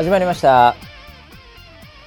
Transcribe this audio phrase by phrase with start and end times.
[0.00, 0.76] 始まりました。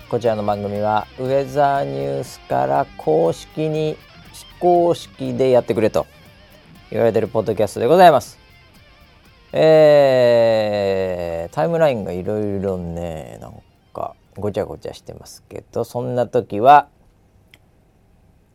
[0.09, 3.97] こちらの番組はウェザーニュースから公式に
[4.31, 6.07] 非公式でやってくれと
[6.89, 8.39] 言われてるポッドキャストでございます。
[9.51, 13.61] えー、タイムラインがいろいろねなん
[13.93, 16.87] かごちゃごちゃしてますけどそんな時は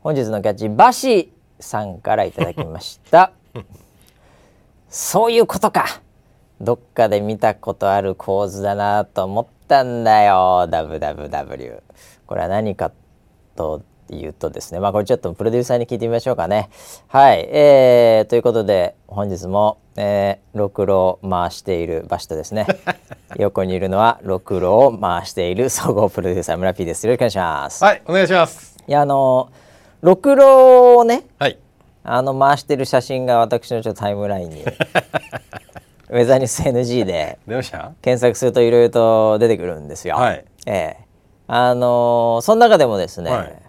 [0.00, 3.30] 本日のキャッチバシさんからいただきました。
[4.90, 6.02] そういうことか
[6.60, 11.82] どっかで見たことある構図だなと思ったんだよ WWW
[12.26, 12.92] これは何か
[13.56, 13.82] と
[14.14, 14.80] いうとですね。
[14.80, 16.70] まあこれちょっとプロデューサーに聞いてみましょうかね。
[17.08, 17.48] はい。
[17.50, 22.66] えー、ということで本日も、えー、ろくろを回しているバシとですね。
[23.36, 27.06] 横にいるのはろくろを回している総合プロデューサー村 P です。
[27.06, 27.84] よろしくお願いします。
[27.84, 28.76] はいお願いします。
[28.86, 29.50] いやあの
[30.00, 31.58] ろくろをねはい。
[32.04, 34.64] あの回してる写真が私のちょっとタイムラインに
[36.10, 37.38] ウェザーニュース NG で
[38.02, 40.16] 検索するといろいろと出てくるんですよ。
[40.16, 40.44] はい。
[40.66, 40.96] ええ。
[41.46, 43.62] あのーその中でもですね、はい。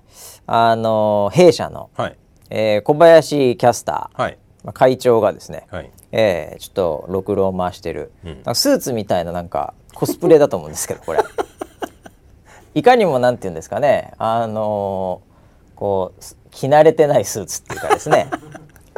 [0.48, 2.18] あのー弊社の、はい。
[2.50, 4.38] えー小林キャスター、はい。
[4.64, 5.90] まあ会長がですね、はい。
[6.12, 8.56] ええちょっとろくろを回してる、うん。
[8.56, 11.20] スーツみたいななんかコスプレだと思うんですけどこれ。
[12.76, 18.28] いかにもなんて言うんですかねあのーこうす着慣れてないスーツっていうかですね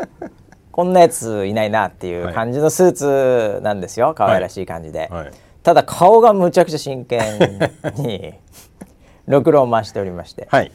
[0.71, 4.13] こんなやついないなっていう感じのスーツなんですよ。
[4.15, 5.31] 可愛らしい感じで、はい。
[5.63, 7.59] ただ顔がむちゃくちゃ真剣
[7.97, 8.33] に
[9.27, 10.71] ろくろを回しておりまして、はい。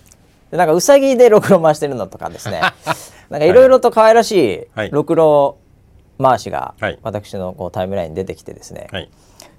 [0.51, 2.61] でなんかうさぎでろくろ回してるのとかですね。
[3.31, 4.91] なんかいろいろと可愛らしいはい。
[4.91, 5.57] ろくろ
[6.23, 6.99] 回しがはい。
[7.03, 9.11] 私のこうタイムラインに出てきてですね、はい。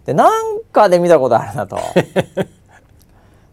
[0.06, 1.78] でなんかで見たことあるなと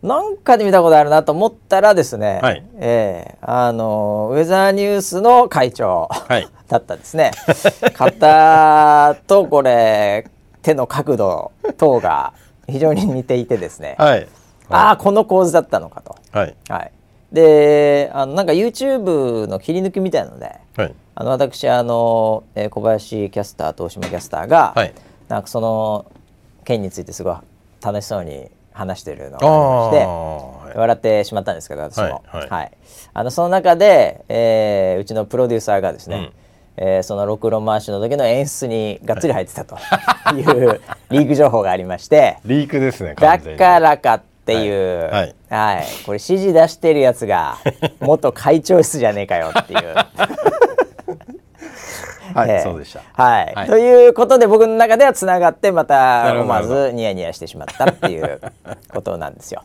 [0.05, 2.63] なんかで見たことあるなと思ったらですね、はい。
[2.77, 6.47] ええあのウェザーニュースの会長、はい。
[6.69, 7.31] だったですね。
[7.97, 10.27] 肩とこれ
[10.61, 12.35] 手の角度等が
[12.69, 14.29] 非常に似ていてですね、はい。
[14.69, 16.17] ああこの構図だったのかと。
[16.33, 16.55] はい。
[16.69, 16.93] はい、
[17.33, 20.95] であのなんか YouTube の切り抜きみたいのではい。
[21.15, 24.93] あの私あの、えー小林キャスターと大島キャスターが、はい。
[25.29, 26.05] なんかその
[26.65, 27.37] 件についてすごい
[27.83, 32.73] 楽しそうに話してるのしてあ笑ってしまったんですけど私も、はいはい。
[33.15, 36.33] あのその中で、えーうちのプロデューサーがですね、
[36.77, 39.77] えーそのろくろ回しの時の演出にがっつり入ってたと
[40.35, 40.81] いう
[41.11, 45.35] リーク情報がありましてリークですねだ完全にからかっていう、はい。
[45.49, 45.85] はい。
[46.05, 47.57] これ指示出してるやつが
[48.01, 49.95] 元会長室じゃねえかよっていう。
[52.35, 52.61] はい、ええ。
[52.63, 53.01] そうでした。
[53.13, 53.67] はい、はい。
[53.69, 58.41] ということで僕の中ではつながってまた思わずニヤニヤしてしまったっていう
[58.93, 59.63] ことなんですよ。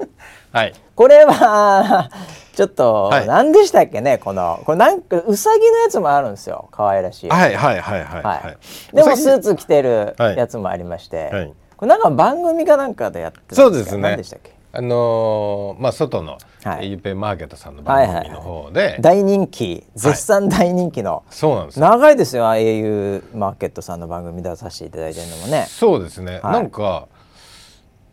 [0.52, 0.74] はい。
[0.96, 2.10] これは
[2.56, 3.28] ちょっと、はい。
[3.28, 4.18] 何でしたっけね？
[4.18, 6.68] このこれなんかうさぎのやつもあるんですよ。
[6.72, 7.30] 可愛らしい。
[7.30, 8.24] はいはいはいはいはい。
[8.24, 8.56] は
[8.94, 8.96] い。
[8.96, 10.38] でもスーツ着てるはい。
[10.38, 11.54] やつもありまして、はい。
[11.78, 14.02] これなんか番組かなんかでやってたんですかそうですね。
[14.02, 14.59] 何でしたっけ？
[14.72, 16.92] あのーまあ外のはい。
[16.92, 18.98] ゆうぺいマーケットさんの番組の方で。
[19.00, 21.90] 大人気絶賛大人気の、そうなんですよ。
[21.90, 25.66] 長いですよ au マーケットさんの番組出させていただいてるのもね。
[25.70, 26.40] そうですね。
[26.44, 26.54] はい。
[26.54, 27.08] なんか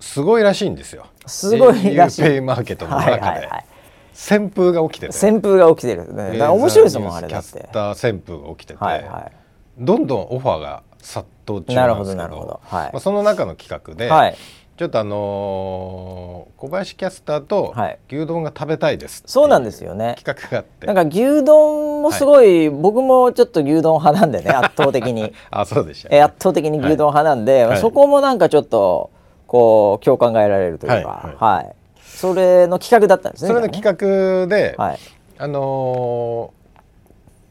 [0.00, 1.06] すごいらしいんですよ。
[1.26, 2.22] すごいらしい。
[2.22, 3.40] ゆうぺいマーケットのはい中で。
[3.40, 3.66] はいはい
[4.14, 5.12] 旋風が起きてて。
[5.12, 9.30] 旋風が起きてる、ね、面白いですもんあれキャスだってター旋風が起きてて、はいは
[9.76, 12.22] どんどんオファーが殺到中なんですけど。
[12.22, 12.60] なるほどなるほど。
[12.64, 12.92] はい。
[12.94, 14.36] まあ、その中の企画で、いはい。
[14.78, 17.98] ちょっとあのー小林キャスターとはい。
[18.08, 20.16] 牛丼が食べたいですそうなんですよね。
[20.18, 20.86] 企画があって。
[20.86, 25.32] なんか牛丼もすごい、僕もちょっと牛丼派なんでね 圧倒的に。
[25.50, 27.78] あそうでした、え圧倒的に牛丼派なんで、はい。
[27.78, 29.10] そこもなんかちょっと
[29.46, 34.98] こう共感が得られるというかはいはい、それの企画だったんですねそれの企画で、画はい。
[35.38, 36.65] あのー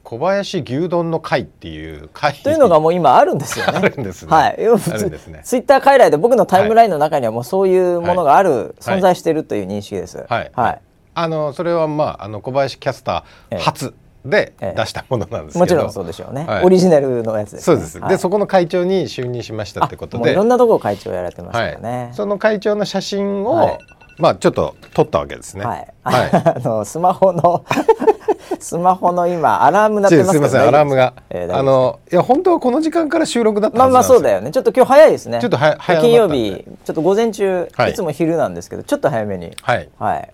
[0.06, 2.36] 小林牛丼の会っていう会。
[2.36, 3.74] というのがもう今あるんですよね。
[3.76, 4.32] あるんですね。
[4.32, 4.58] はい。
[4.58, 5.42] るんですね。
[5.44, 10.24] ツイッター界隈で僕のタイムラインの中にはもうそういうものがある、存在しているという認識です。
[10.30, 10.52] はい。
[10.56, 10.82] はい。
[11.16, 16.46] あのそれはまああの小林キャスター初でええ出したものなんですけど、もちろんそうでしょうね。
[16.46, 16.64] はい。
[16.64, 17.62] オリジナルのやつです、ね。
[17.62, 18.10] そうです、はい。
[18.10, 20.18] でそこの会長に就任しましたってことで。
[20.18, 22.10] あもういろんなところ会長やられてますはいからね。
[22.12, 23.80] その会長の写真を、はい
[24.18, 25.66] まあちょっと撮ったわけですね。
[25.66, 25.88] はい。
[26.04, 27.64] はい あのスマホの
[28.60, 34.52] スマホの今アラーム鳴ってますすいませんアラームが、えーあのいや本当はこの時間から収録だったまあまあそうだよね。
[34.52, 35.40] ちょっと今日早いですね。
[35.42, 39.52] ちょっと早早金曜日ちょっと午前中、はいい、つも昼なんですけどちょっと早めに。
[39.62, 40.30] はいはい。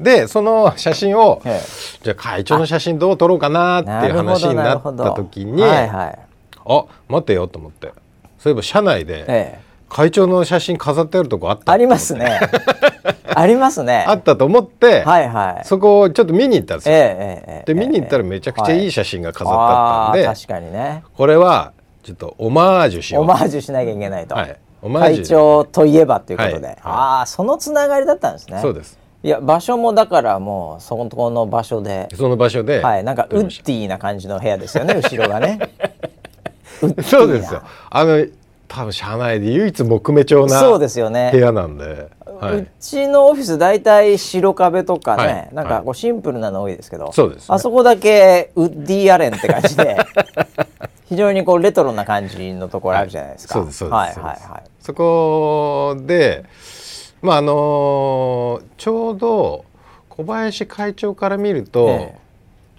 [0.00, 1.60] でその写真を、え
[2.02, 6.18] じゃあ会長の写真どう撮ろうかなっていう話になった時に、はいはい。
[6.66, 7.92] あ待てよと思って
[8.38, 9.63] そういえば社内で、ええ。
[9.94, 11.70] 会長の写真飾ってあるとこあった。
[11.70, 12.40] ありますね。
[13.32, 14.04] ありますね。
[14.08, 15.64] あったと思って、はいはい。
[15.64, 16.96] そこをちょっと見に行ったんですよ。
[16.96, 17.72] ええええええ。
[17.72, 18.88] で見に行ったらめちゃくちゃい。
[18.88, 21.04] い写真が飾ってあったんで、あー確かにね。
[21.16, 21.70] これは
[22.02, 23.22] ちょっとオマージュしよう。
[23.22, 24.34] オマージュしなきゃいけないと。
[24.34, 26.64] はい、会長といえばということで、はい。
[26.64, 26.78] はい。
[26.82, 28.58] ああそのつながりだったんですね。
[28.60, 28.98] そうです。
[29.22, 32.08] いや場所もだからもうそこの場所で。
[32.16, 33.04] その場所で、はい。
[33.04, 35.60] なんかウッディな感じの部屋ですよね後ろがね。
[37.04, 37.62] そうですよ。
[37.90, 38.26] あの
[38.74, 41.30] 多分社内で唯一木目調なそうですよね。
[41.32, 45.54] 部屋なんで、はうい、ちのオフィス大体白壁とかね、はい。
[45.54, 47.54] なんかこうシンプルなの多いですけど、そうですね。
[47.54, 49.96] あそこだけウッディアレンって感じで
[51.06, 53.54] 非常にこうレトロな感じのところあるじゃないですか。
[53.54, 54.42] そうですそうですはいそうです。
[54.42, 54.62] はいはい。
[54.80, 56.44] そこで
[57.22, 59.64] まああのちょうど
[60.08, 62.18] 小林会長から見ると、え。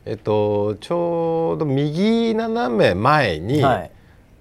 [0.08, 3.92] えっと、ちょうど右斜め前に、はい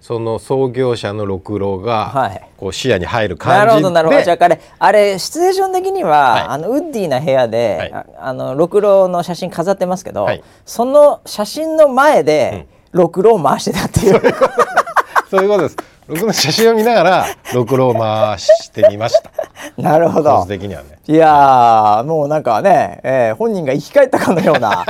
[0.04, 2.50] その創業者の六郎が、はい。
[2.58, 3.66] こう視野に入るな感じで。
[3.68, 4.22] るほどなるほど。
[4.22, 6.42] じゃああれあれシチュエーション的には、はい。
[6.42, 7.92] あのウッディな部屋で、はい。
[7.94, 10.44] ああのろくろの写真飾ってますけど、はい。
[10.66, 14.20] その写真の前で、ろくろを回してたっていう。
[15.30, 15.76] そういうことです。
[16.06, 19.30] 僕の写真を見ながら六郎を回してみました。
[19.80, 20.36] なるほど。
[20.36, 20.98] 構図的にはね。
[21.06, 24.84] いやーもうなんかね、えー本人が生き返ったかのような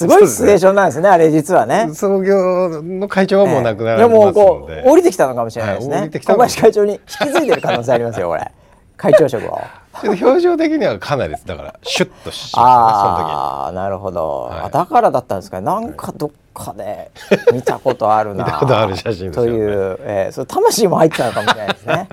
[0.00, 1.90] すごいシチュエーションなんですねあれ実はね。
[1.92, 4.06] 創業の会長はもう亡くならで。
[4.06, 5.94] もれてますこうので、降りてきたのかもしれないですね。
[5.94, 8.50] はい降りてきた会長に引き継いでる可能性ありますよこれ。
[8.96, 9.60] 会長職を。
[10.04, 11.46] 表情的にはかなりです。
[11.46, 14.60] だからシュッとしましたねああなるほど、はい。
[14.66, 17.10] あだからだったんですかなんかどっかで
[17.52, 18.44] 見たことあるな。
[18.46, 19.34] 見たことある写真ですよね。
[19.34, 22.08] という、えー、そう魂も入ってたのかもしれないですね。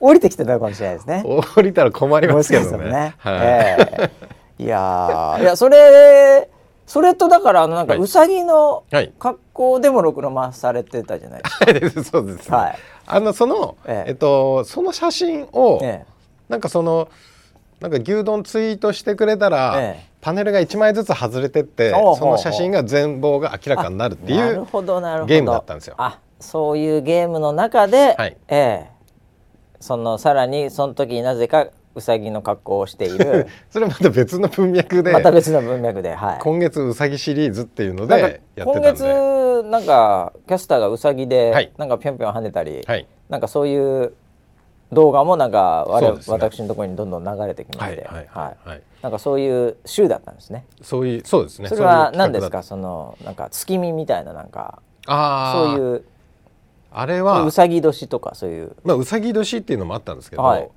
[0.00, 1.24] 降りてきてたのかもしれないですね。
[1.24, 2.90] 降りたら困りますけどね。
[2.90, 3.14] ね。
[3.18, 3.34] はい。
[3.40, 4.10] え
[4.58, 4.64] え。
[4.64, 6.48] いやーいやそれ
[6.88, 8.02] それとだからあのなんかはい。
[8.02, 9.12] うさぎのはい。
[9.18, 12.78] 格好でもろくろ回されてたじゃないですか、 そうです、ねはい。
[13.06, 14.10] あのその、ええ。
[14.10, 16.06] えっとその写真を、え
[16.48, 17.08] なんかその
[17.80, 20.08] なんか牛丼ツイートしてくれたら、ええ。
[20.22, 25.26] パネルが1枚ずつ外れてってその写真が全貌が明らかになるっていうなるほどなるほど。
[25.26, 25.94] ゲームだったんですよ。
[25.98, 28.36] あそういうゲームの中で、はい。
[28.48, 28.90] ええ。
[29.78, 31.66] そのさらにその時になぜか
[31.98, 33.46] うさぎの格好をしている。
[33.70, 36.38] それまた別の文脈で、また別の文脈ではい。
[36.40, 38.92] 今月うさぎシリーズっていうのでやって今たんで。
[38.92, 41.72] 月なんかキャスターがうさぎで、はい。
[41.76, 43.06] なんかぴょんぴょん跳ねたり、はい。
[43.28, 44.12] なんかそういう
[44.92, 46.18] 動画もなんか我ね。
[46.28, 50.64] 私のところにどんどん流れてきまして、はいはいなんかそういう週だったんですね。
[50.82, 51.68] そういうそうですね。
[51.68, 52.62] それは何ですか？
[52.62, 56.04] そのなんか月見みたいななんかああそういう
[56.90, 57.42] あれは。
[57.42, 58.72] うさぎ年とかそういう。
[58.82, 60.68] まあうさぎ年っていうのもあったんですけど、はい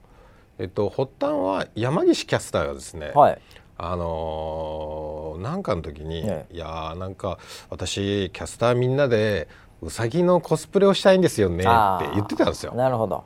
[0.60, 3.42] えっと発端は山岸キャスターがですね、はい。
[3.78, 7.40] あのーなんかの時に、えいやーなんか
[7.70, 9.48] 私キャスターみんなで
[9.82, 11.66] うさぎのコスプレをしたいんですよねって
[12.14, 12.74] 言ってたんですよ。
[12.76, 13.24] なるほど。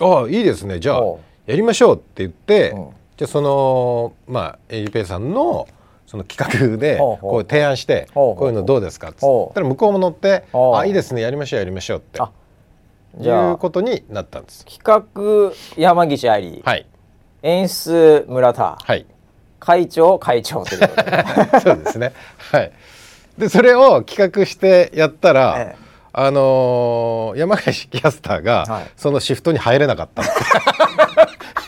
[0.00, 0.80] ああいいですね。
[0.80, 1.02] じゃあ
[1.46, 2.90] やりましょうって言って、うん。
[3.16, 5.68] じゃあそのまあエイペイさんの
[6.06, 11.22] その企画でこう提案してこういうのどうですかってほう言ったら向こうも乗ってあいいですね。
[11.22, 12.20] やりましょうやりましょうって。
[12.20, 12.30] あ
[13.18, 13.52] いじゃあ。
[13.52, 14.64] うことになったんです。
[14.64, 16.86] 企画山岸愛、はい。
[17.42, 19.06] 演出村田、はい。
[19.58, 21.24] 会長会長ということで。
[21.60, 22.12] そうですね。
[22.50, 22.72] はい。
[23.38, 25.82] でそれを企画してやったら、ええ。
[26.14, 28.84] あのー山岸キャスターが、はい。
[28.96, 30.32] そのシフトに入れなかったって。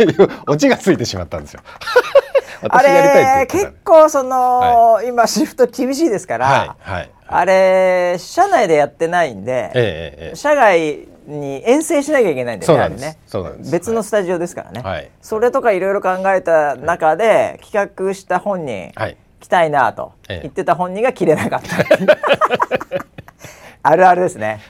[0.02, 1.60] いうオチがついてしまったんですよ。
[2.68, 6.90] あれ結構その、今シフト厳しいですから、はい。
[6.90, 7.10] はい。
[7.26, 10.36] あれ社内でやってないんで、ええええええ。
[10.36, 12.72] 社外に遠征しなきゃいけないんです。
[12.72, 13.18] ね。
[13.26, 13.72] そうなんです。
[13.72, 15.10] 別のスタジオですからね、はい。
[15.20, 19.16] それとかいろいろ考えた中で企画した本人、はい。
[19.40, 20.40] 来たいなとええ。
[20.42, 21.76] 言ってた本人が切れなかった。
[23.86, 24.60] あるあるですね。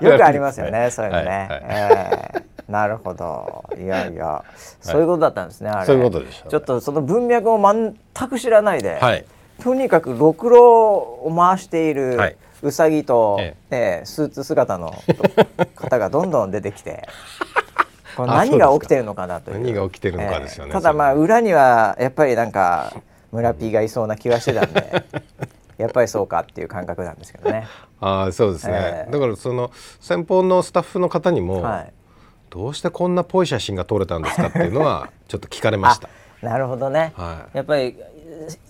[0.00, 1.38] よくありますよねそういうのね、はい。
[1.38, 1.62] はい。
[1.68, 2.70] ええ。
[2.70, 3.64] なるほど。
[3.78, 4.44] いやいや。
[4.82, 5.86] そういうことだったんですね、あれ。
[5.86, 7.94] そういうことでしちょっとその文脈を全
[8.28, 9.24] く知らないで、はい。
[9.62, 14.00] とにかくろくろを回しているはいうさぎと、ええ。
[14.00, 14.92] えスーツ姿の
[15.74, 17.08] 方がどんどん出てきて
[18.16, 19.58] これあ何が起きてるのかなという。
[19.58, 20.74] 何が起きてるのかですよねええ。
[20.74, 22.94] ただまあ裏にはやっぱりなんか
[23.30, 25.04] 村 P がいそうな気はしてたんで
[25.78, 27.66] やっぱりそうかっていう感覚なんですけどね。
[28.00, 29.12] ああそうですね、ええ。
[29.12, 31.92] だからその先方のスタッフの方にも、はい、
[32.50, 36.08] どうしてこんなぽい写真が撮れたんですかっていうのは ちょっと聞かれました。
[36.42, 37.56] なるほどね、はい。
[37.58, 37.96] やっぱり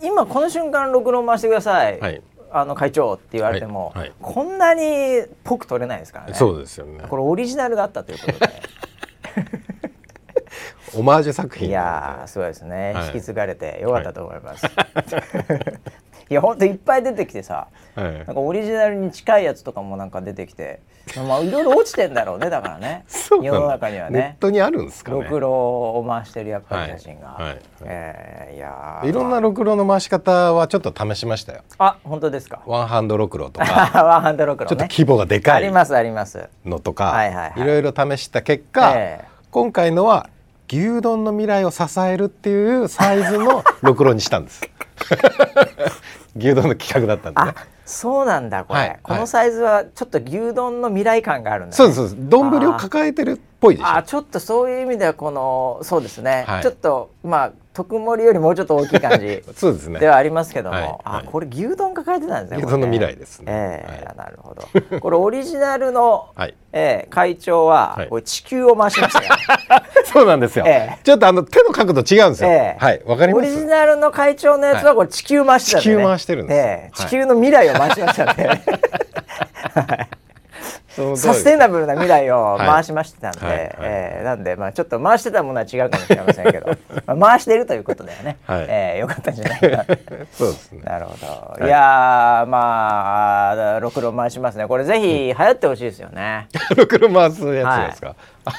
[0.03, 4.13] 今この瞬間ろくろ回してください、はいあの会長って言われても、はいはい。
[4.21, 6.35] こんなにぽく取れないですからね。
[6.35, 7.05] そうですよね。
[7.09, 8.49] これオリジナルがあったということで。
[10.95, 13.07] オマージュ作品いやーすごいですね、はい。
[13.09, 14.67] 引き継がれてよかったと思います、
[16.31, 20.81] いやほんといっぱい出てきてさはいなんかオリジナルに近いやつとかもなんか出てきて
[21.27, 23.07] まあいろいろ落ちてんだろうねだからね。
[23.43, 25.23] 世の中にはネねットにあるんですかね。
[25.23, 27.59] ろくろを回してるやっぱり写真が、はいはい。
[27.85, 29.09] えーいやー。
[29.09, 31.61] いろんなろくろの回し方はちょっと試しましたよ。
[31.79, 32.61] あ本当ですか？
[32.67, 33.73] ワンハンドろくろとか。
[34.05, 34.69] ワンハンドろくろね。
[34.69, 35.55] ちょっと規模がでかい。
[35.57, 36.47] ありますあります。
[36.67, 37.61] のとか、はいはいはい。
[37.63, 39.29] いろいろ試した結果、ええ。
[39.51, 40.29] 今回のは
[40.71, 44.63] 牛丼の未来を支えるっていうサイズの ろくろにしたんです。
[46.37, 47.55] 牛丼の企画だったんであね。
[47.87, 53.89] そうなんだこれ、はいこのサイズはちょっと牛丼の未来感があるんだ、ね、そうです丼を抱えてるっぽいでしょ。
[53.89, 56.63] あちょっとそういう意味ではこのそうですね、はい。
[56.63, 60.01] ちょっとまあ特盛りよりもうちょっと大きい感じ そうですね。
[60.01, 60.83] ではありますけども、はい。
[60.83, 61.01] はい。
[61.05, 63.47] あこれ牛丼抱えてたんですね牛丼の未来ですね。
[63.49, 64.17] ええはい。
[64.17, 64.67] なるほど。
[64.99, 66.55] これオリジナルの、はい。
[66.73, 68.09] ええ会長は、はい。
[68.09, 69.37] これ地球を回しましたか
[69.69, 70.99] ら そうなんですよ、ええ。
[71.05, 72.85] ちょっとあの手の角度違うんですよ、ええ。
[72.85, 73.03] はい。
[73.07, 75.95] わかりまオリジすナルの会長のやつはこれ地球回してたんで、ね。
[75.95, 76.65] 地球回してるんですよ。
[76.65, 76.73] ええ。
[76.73, 80.28] はい地球の未来を回しましたんで、その通り
[81.17, 86.67] サステナブルな未来を回しましてたんで、はいはいはいえーなんでまあちょっと回してたものは違うかもしれませんけど、
[87.07, 88.39] まあ回してるということだよね。
[88.47, 89.85] はいえーよかったんじゃないかな。
[90.33, 91.65] そうですねなるほど。
[91.65, 94.67] いい、やーまあろくろ回しますね。
[94.67, 96.49] これぜひ流行ってほしいですよね。
[96.77, 98.59] ろくろ回すやつですか、だか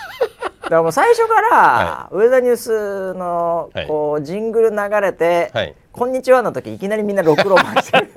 [0.69, 8.09] らもう最初から、はウェザーニュースのはいこうジングル流れて、はいこんにちはの時いきなりみんなろくろ回してる。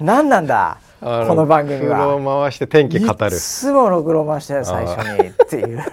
[0.00, 0.78] 何なんだ？
[0.80, 1.98] あこの番組は。
[1.98, 3.36] ろくろ回して天気語る。
[3.36, 5.84] いつもろくろ回してる最初にっていう。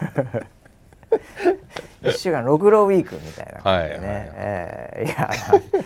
[2.07, 4.33] 一週間ろくろウィークみたいな感じでね、はいはいはい。
[4.37, 5.29] えーいや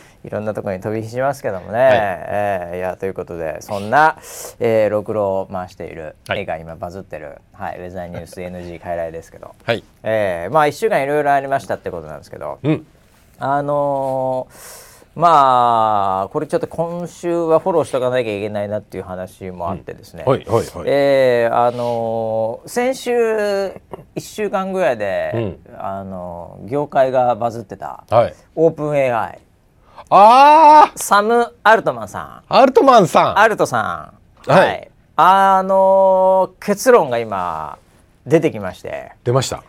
[0.25, 1.89] いろんなところに飛び火しますけどもね、はい。
[1.93, 4.17] えーいやということでそんな、
[4.59, 6.41] えー、ろくろを回している、はい。
[6.41, 9.85] 絵が今バズってる、はい、ウェザーニュース NG 傀来ですけど、はい。
[10.03, 12.85] えーまあ一週間いろいろありましたってことなんですけど、うん。
[13.39, 28.33] あのーまあこれちょっと今週はフォローしとかなきゃいけないなっていう話もあってですね、はいはいはい、えーあのー先週1週間ぐらいで、あのー業界がバズってたはい。
[28.55, 29.39] オープン AI
[30.09, 33.33] あサム・アルトマンさーアルトマンさん。
[33.33, 34.13] んアルトさ
[34.47, 34.51] ん。
[34.51, 34.89] はい。
[35.15, 37.77] あのー結論が今
[38.25, 39.11] 出てきまして。
[39.23, 39.63] 出ました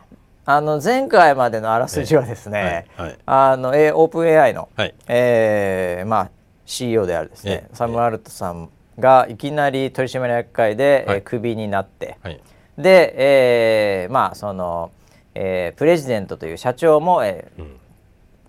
[0.47, 3.19] あの前回までのあらすじはですね、はいはい。
[3.25, 4.95] あの、えーオープン AI の、はい。
[5.09, 6.31] えーまあ
[6.67, 11.17] CEO であるですねええサム・アルトさんがいきなり取締役会で、はい。
[11.19, 12.41] えークビになって、はい。
[12.77, 13.15] で、
[14.05, 14.91] えーまあその、
[15.35, 17.77] えープレジデントという社長も、えーうん。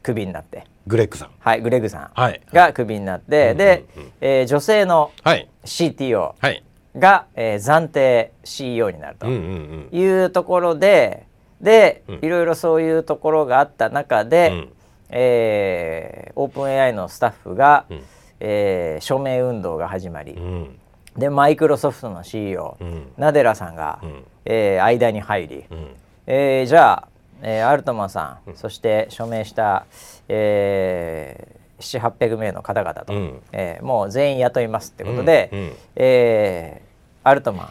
[0.03, 1.29] クビになって、グレッグさん。
[1.39, 2.41] はい、グレグさんはい。
[2.51, 5.47] がクビになって、うんで、うんうんえー女性のはい。
[5.63, 6.61] CTO はい。
[6.97, 9.97] が、えー暫定 CEO になるとうんうんうん。
[9.97, 11.25] いうところで、
[11.65, 12.19] で、うん。
[12.21, 14.69] いろいろそういうところがあった中で、うん。
[15.09, 18.01] えーオープン AI のスタッフが、うん。
[18.39, 20.79] えー署名運動が始まり、うん。
[21.17, 23.11] でマイクロソフトの CEO、うん。
[23.17, 24.23] ナデラさんが、うん。
[24.45, 25.87] えー間に入り、うん。
[26.27, 27.07] えーじゃあ、
[27.41, 29.85] えーアルトマンさん、そして署名した、
[30.27, 33.41] えー、7800名の方々と、うん。
[33.51, 35.59] えーもう全員雇いますってことで、うん。
[35.59, 35.71] うん。
[35.95, 36.85] えー
[37.27, 37.67] アルトマン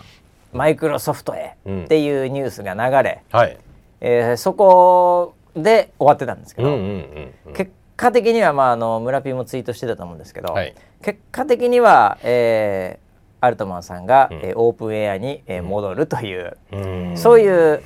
[0.52, 1.84] マイクロソフトへうん。
[1.84, 3.56] っていうニュースが流れ、はい
[4.06, 7.52] えーそこで終わってたんですけど、うんうんうんうん。
[7.54, 10.74] 結果的には、まあ、あの村ピーもツイートしてたと思うんですけど、はい。
[11.02, 13.04] 結果的には、えー
[13.40, 14.38] アルトマンさんが、うん。
[14.38, 17.16] えーオープン AI に、えー戻るという、うん。
[17.16, 17.82] そういう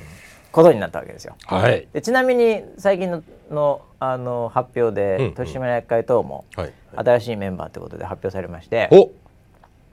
[0.51, 1.35] ことになったわけですよ。
[1.45, 1.87] はい。
[1.93, 5.29] でちなみに最近ののあの発表うんうん。
[5.29, 6.73] で取締役会等もはい。
[6.95, 9.11] 新しいメンバーということで発表されまして、お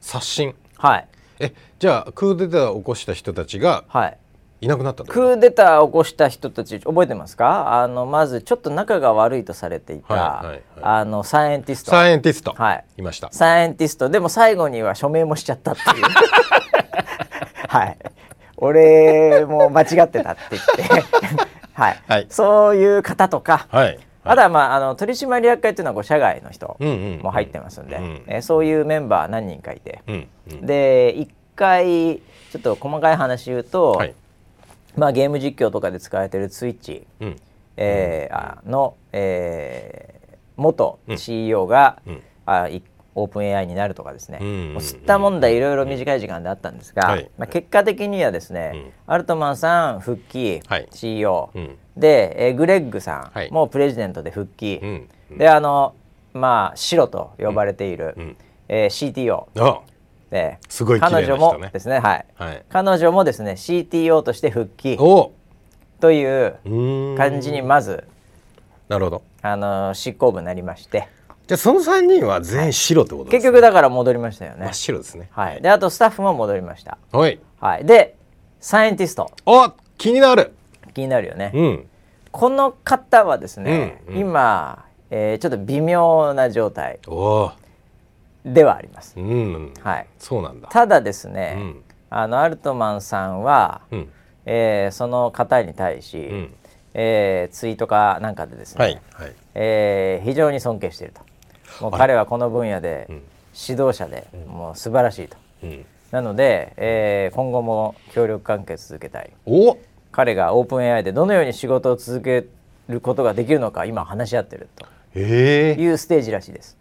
[0.01, 0.55] 刷新。
[0.79, 1.09] はい。
[1.41, 4.19] えじゃあクーデターを起こした人たちがはい、
[4.67, 7.81] いなくなったクーデターを起こした人たち覚えてますか？
[7.83, 10.63] あのまずちょっと仲が悪いとされていた、はいはいはい。
[10.83, 11.93] あのサイエンティスト。
[11.93, 12.85] サイエンティスト、はい。
[12.97, 13.29] いました。
[13.31, 16.03] サイエンティストでも最後には署名もしちゃったっていう。
[17.69, 17.97] はい。
[18.57, 21.03] 俺も間違ってたって言って。
[21.73, 22.27] はい、はい。
[22.29, 23.99] そういう方とか、はい。
[24.25, 27.21] あとは、まあ、あの取締役会っていうのはこう社外の人うんうんうん。
[27.23, 28.23] も入ってますんで、うん。
[28.27, 30.67] えーそういうメンバー何人かいて、うんうん。
[30.67, 32.17] で一回
[32.51, 34.15] ちょっと細かい話言うと、はい
[34.97, 37.37] まあ、ゲーム実況とかで使われてるツイッチ、うん。
[37.77, 40.27] えーあの、えー
[40.57, 41.19] 元うん。
[41.19, 42.23] CEO が、うん。
[42.47, 42.83] あい
[43.15, 47.31] オープン AI になるとかですね、うんうんうんもう吸ったもんだいろいろ短い時間であったんですが、はい。
[47.39, 48.93] まあ、結果的にはですね、うん。
[49.07, 50.89] アルトマンさん復帰、はい。
[50.93, 51.79] CEO、うん。
[51.97, 53.51] で、えーグレッグさん、はい。
[53.51, 55.09] もうプレジデントで復帰、うん。
[55.31, 55.95] うんであの
[56.35, 58.37] まあ白と呼ばれている、うん。
[58.69, 59.47] えー CTO
[60.29, 62.65] あで、すごい綺麗な彼女もですね、はい、はい。
[62.69, 64.97] 彼女もですね CTO として復帰。
[64.99, 65.33] お
[66.01, 68.05] という感じにまず
[68.89, 69.23] なるほど。
[69.43, 71.09] あの執行部になりまして。
[71.47, 74.65] じゃあその3人は全員白ってことです、ね、結局だから戻りましたよね。
[74.67, 75.29] 真っ白ですね。
[75.31, 75.63] はい。
[75.63, 76.99] であとスタッフも戻りました。
[77.13, 77.41] はい。
[77.61, 77.85] はい。
[77.85, 78.17] で
[78.61, 79.31] サイエンティスト。
[79.47, 80.53] お気になる。
[80.93, 81.87] 気になるよね、うん。
[82.33, 84.21] この方はですね、うんうん。
[84.21, 86.99] 今、えーちょっと微妙な状態。
[87.07, 87.53] おお
[88.47, 89.75] ではあります、うん。
[89.83, 90.07] はい。
[90.19, 90.69] そうなんだ。
[90.69, 91.83] ただですね、うん。
[92.11, 94.09] あのアルトマンさんは、うん。
[94.47, 96.55] えーその方に対し、うん。
[96.95, 99.33] えーツイートかなんかでですね、はいはい。
[99.55, 101.21] えー非常に尊敬していると。
[101.83, 103.21] もう彼はこの分野でん。
[103.69, 105.37] 指導者で、もう素晴らしいと。
[105.65, 105.85] うん。
[106.13, 109.31] なので、えー今後も協力関係続けたい。
[109.45, 109.77] お
[110.13, 112.47] 彼がオープン AI でどのように仕事を続け
[112.89, 114.69] ることができるのか今話し合ってる
[115.15, 116.76] ええというステージらしいです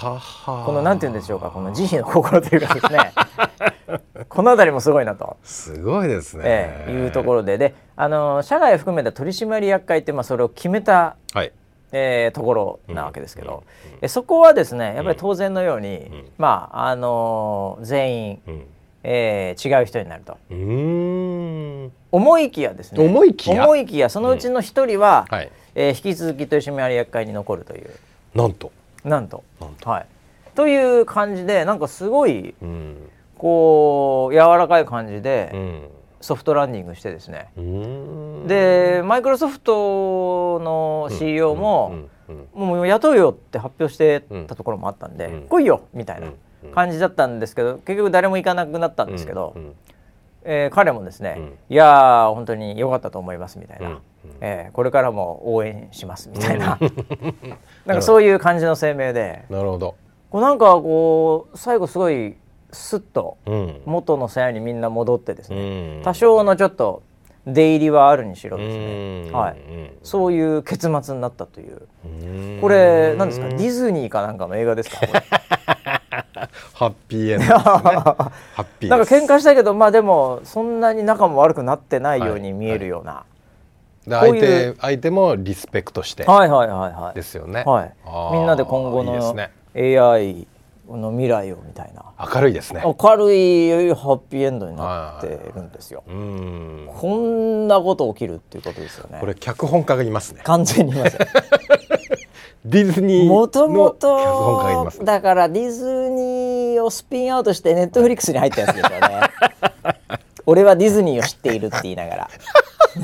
[0.00, 3.12] このなんて言うんでしょうかこの慈悲の心というかですね。
[4.28, 7.58] この辺りもすごいなと、すごいですね、えーいうところで。
[7.58, 11.52] であの社外を含めた取締役会って、まあ、それを決めたはい。
[11.92, 13.64] えーところなわけですけど、
[14.00, 16.24] えそこはですねやっぱり当然のように、ん。
[16.38, 18.64] まああのー全員、うん。
[19.02, 20.36] えー違う人になると。
[20.50, 21.92] うーん。
[22.12, 23.04] 思いきやですね。
[23.04, 23.64] 思いきや？
[23.64, 25.50] 思いきやそのうちの一人は、はい。
[25.74, 27.90] えー引き続き取締役会に残るという。
[28.36, 28.70] なんと
[29.04, 29.44] なんと。
[29.84, 30.06] はい。
[30.54, 32.96] という感じでなんかすごいうん。
[33.38, 35.88] こう柔らかい感じうでん。
[36.20, 37.48] ソフトランディングしてですね、
[38.46, 41.94] でマイクロソフトの CEO も、
[42.52, 45.48] もう雇うよって発表してたところもあったんで、うん。
[45.48, 46.26] 来いよみたいな
[46.64, 46.72] うん。
[46.72, 49.56] 感じだったんですけど結局誰も行かなくなったんですけど、
[50.44, 51.58] えー彼もですね、うん。
[51.68, 54.00] いやー本当に良かったと思いますみたいな、うんうん。
[54.40, 56.78] えーこれからも応援しますみたいな、
[57.86, 59.44] なんかそういう感じの声明で。
[59.50, 59.94] なるほど。
[60.30, 62.36] こうなんかこう最後すごい
[62.72, 63.80] スッとうん。
[63.84, 66.02] 元の鞘にみんな戻ってですうね、ん。
[66.02, 67.02] 多少のちょっと
[67.46, 69.32] 出入りはあるにしろですね、うん。
[69.32, 69.56] はい。
[69.58, 71.82] うんそういう結末になったという。
[72.04, 72.58] うん。
[72.60, 73.48] これ何ですか？
[73.48, 75.06] ディズニーかなんかの映画ですか？
[75.06, 75.22] これ
[76.74, 77.50] ハッピーエンドね。
[77.54, 83.24] ハッピーなんか喧嘩したけどまあでもそんなに仲も悪くなってないように見えるような、
[84.06, 87.14] でこういう相手相手もリスペクトしてはい、はいはいはい。
[87.14, 87.64] ですよね。
[87.64, 87.94] はい。
[88.32, 89.50] みんなで今後のいいですね。
[89.74, 90.46] AI
[90.88, 92.04] の未来をみたいな。
[92.18, 92.82] 明るいですね。
[92.84, 96.02] 明るいハッピーエンドになってるんですよ。
[96.08, 96.88] うん。
[96.92, 99.18] こんなこと起きるっていうことですよね。
[99.20, 100.40] これ脚本家がいますね。
[100.44, 101.26] 完全にいますよ
[102.64, 104.98] ディズニーのもとも脚本家がいとます。
[104.98, 109.20] ねだからディズニーをスピンアウトしてネットフリックスに入ったやつですよね。
[110.44, 112.30] 俺はディズニーを知っているって言いながら、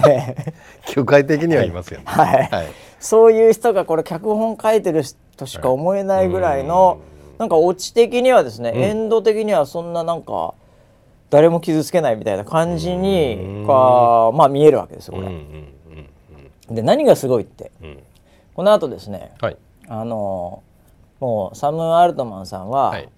[0.09, 0.55] ね
[0.95, 2.05] 業界的にはいますよね。
[2.09, 2.49] はい。
[2.51, 2.67] はい。
[2.99, 5.03] そういう人がこれ脚本書いてる
[5.37, 6.99] としか思えないぐらいの、
[7.39, 10.55] なんかオチ的にはですね、エンド的にはそんななんか
[11.31, 15.29] 誰も傷つけないみたいな感じにかまあ見えるわけですよこれ。
[15.29, 16.09] うんうん
[16.69, 16.75] うん。
[16.75, 17.99] で何がすごいってうん
[18.57, 19.57] この後ですねはい。
[19.87, 20.63] あの
[21.21, 23.09] もうサム・アルトマンさんは、はい。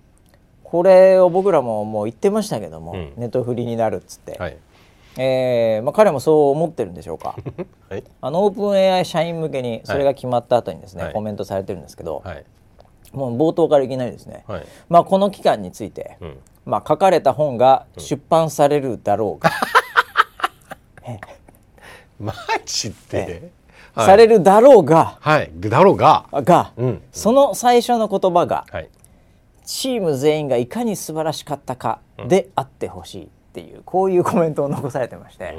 [0.65, 3.13] これを僕らももう言ってましたけども、うん。
[3.17, 4.59] ネットフリになるっつって、はい。
[5.17, 7.37] えーまあ、彼もそう思ってるんでしょうか。
[7.89, 8.05] はい。
[8.21, 11.13] あのオープン AI 社員向けにそれが決まった後にですね、はい。
[11.13, 12.45] コメントされてるんですけど、はい。
[13.13, 14.67] もう冒頭からいきなりですね、はい。
[14.89, 16.39] まあ、この期間について、うん。
[16.67, 19.53] まあ、書かれた本が出版されるだろうが、
[22.19, 22.35] マ
[22.67, 23.58] ジえで
[24.05, 25.51] されるだろうがはい。
[25.57, 26.27] だろうが。
[26.33, 27.03] が、うん。
[27.13, 28.89] その最初の言葉がはい。
[29.65, 35.53] チーム全員がいかに素晴らしかったかであってほしいっていうこういうコメントを残されてまして、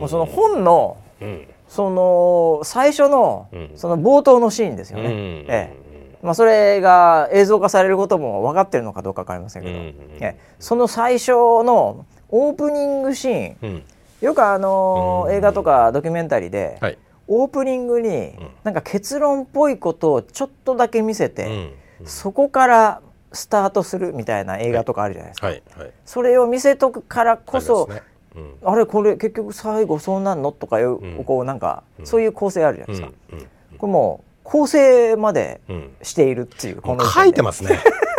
[0.00, 1.46] もうその本のうん。
[1.68, 3.70] その最初のうん。
[3.76, 5.12] その冒頭のシーンですよね、うん。
[5.12, 5.90] ええ。
[6.22, 10.36] まあ、それが映像化されることも分かってるのかどうか分かりませんけど、うんええ。
[10.58, 13.56] その最初のオープニングシーン。
[13.62, 13.82] うん。
[14.20, 15.34] よくあのうん。
[15.34, 16.98] 映画とかドキュメンタリーで、はい
[17.32, 21.72] オープニングになんか結論っぽいことをちょっとだけ見せて、うん
[22.06, 28.02] そこからスタートするみたいな映画とかあるじゃないですか、はいはいそれを見せとくからこそあね。
[28.36, 28.54] うん。
[28.64, 30.50] あれこれ結局最後そうなんの？
[30.50, 31.24] とかいう、うん。
[31.24, 35.60] こうなんか、そういう構成あるじゃないですか、うんこれもう構成まで
[36.02, 37.78] しているっていうこの書いてますね。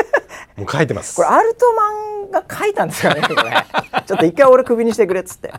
[0.55, 1.15] もう書いてます。
[1.15, 1.91] これアルトマ
[2.27, 3.21] ンが書いたんですかね
[4.05, 5.51] ちょっと一回俺クビにしてくれっつって。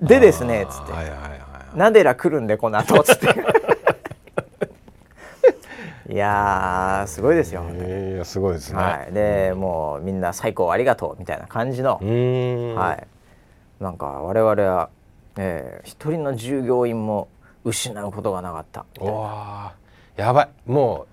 [0.00, 0.92] でですねっつって。
[0.92, 1.45] はいはいはい
[1.76, 3.26] ナデラ来るんでこの後つって。
[6.08, 8.78] いやーすごいですよ、いやすごいですね。
[8.78, 13.06] はい、でもうみんな最高ありがとうみたいな感じのはい、
[13.82, 14.88] なんか我々は、
[15.36, 17.28] えー一人の従業員も
[17.64, 18.86] 失うことがなかった。
[19.00, 20.48] うわーやばい。
[20.64, 21.06] もう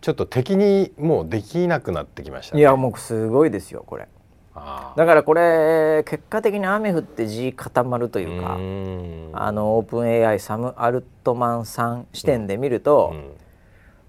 [0.00, 2.60] ちょっと敵にもうできなくなってきましたね。
[2.60, 4.08] いやもうすごいですよこれ
[4.96, 13.30] だからこれ結果的に雨降って地固まるというかあのオープン AI サム・アルトマンさん視点で見ると、うん。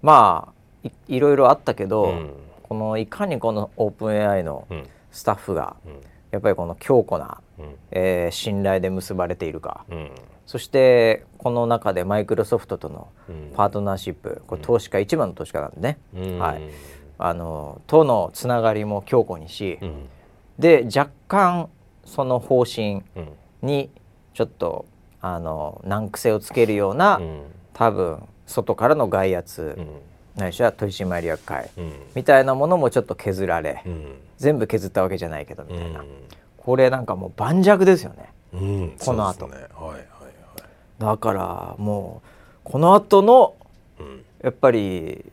[0.02, 0.52] ま
[0.84, 2.34] あいいろいろあったけど、うん。
[2.64, 4.88] このいかにこのオープン AI のうん。
[5.12, 5.94] スタッフがうん。
[6.32, 7.76] やっぱりこの強固な、うん。
[7.92, 10.12] えー信頼で結ばれているか、うん。
[10.48, 13.52] そしてこの中でマイクロソフトとのうん。
[13.56, 16.40] パートナーシップこれ投資家一番の投資家なんでね、うん。
[16.40, 16.62] はい、
[17.20, 20.10] あのとのつながりも強固にし、うん
[20.60, 21.70] で若干
[22.06, 23.30] その方針うん。
[23.62, 23.90] に
[24.34, 24.86] ちょっと
[25.20, 27.42] あの難癖をつけるような、うん。
[27.74, 29.88] 多分外からの外圧、うん。
[30.36, 31.94] ないしは取締役会うん。
[32.16, 34.16] みたいなものもちょっと削られ、うん。
[34.38, 36.06] 全部削ったわけじゃないけどみたいな、う
[36.58, 38.32] これなんかもう盤石ですよね。
[39.00, 39.48] この後。
[39.48, 39.56] ね。
[39.56, 40.04] はいはいはい。
[41.00, 42.28] だからもう
[42.64, 43.56] この後の
[44.00, 44.24] うん。
[44.44, 45.26] やっぱり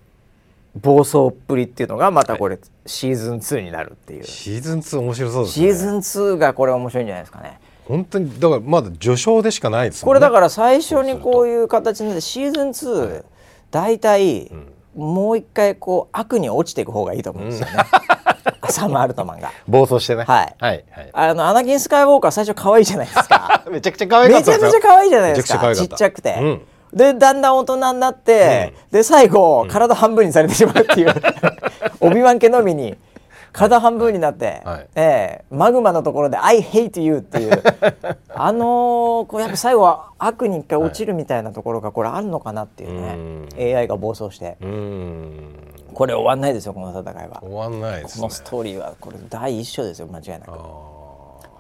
[0.81, 4.25] 暴走っぷりっていうのがまたこれ、シーズン2になるっていう。
[4.25, 5.67] シーズン2面白そうですね。
[5.67, 7.61] シーズン2がこれ面白いんじゃないですかね。
[7.87, 10.07] 本当にだからまだ序章でしかないですね。
[10.07, 13.25] これだから最初にこういう形になってシーズン2、
[13.71, 14.75] 大体うん。
[14.95, 17.73] もう一回こう悪に落ちていく方がいいと思うんですよね、
[18.69, 19.51] サム・アルトマンが。
[19.67, 20.23] 暴走してね。
[20.23, 20.55] はい。
[20.61, 21.11] はいはい。
[21.13, 23.65] あのアナキン・スカイウォーカー最初可愛いじゃないですか。
[23.71, 24.81] めちゃくちゃ可愛かめちゃったですよ。
[24.81, 25.75] めちゃ可愛いじゃないですか。
[25.75, 26.63] ちっちゃくて、うん
[26.95, 31.15] でだんだん大人になって、で最後、体半分にされてしまうっていう。
[32.01, 32.97] オビワン家のみに
[33.53, 34.89] 体半分になって、はい。
[34.95, 37.63] ええマグマのところで「I hate you」っていう。
[38.35, 44.57] あのーこうやっぱ最後は悪に一回落ちるみたいなところがこれあるのかなっていうね、AI が暴走して。
[45.95, 47.41] これ終わんないですよこの戦いは。
[47.41, 48.23] 終わんないですね。
[48.23, 50.51] このストーリーはこれ第一章ですよ間違いなく。
[50.51, 50.53] あ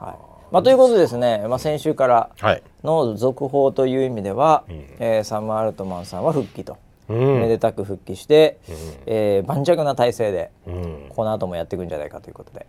[0.04, 0.14] はい。
[0.50, 4.84] まあ、ということでですね、まあ、先週からーはいの続報という意味では、うん。
[5.00, 6.76] えーサム・アルトマンさんは復帰と、
[7.08, 7.40] うん。
[7.40, 8.74] めでたく復帰して、うん。
[9.06, 11.06] えー盤石な体制でうん。
[11.08, 12.66] この後もやっていくんじゃないかということで、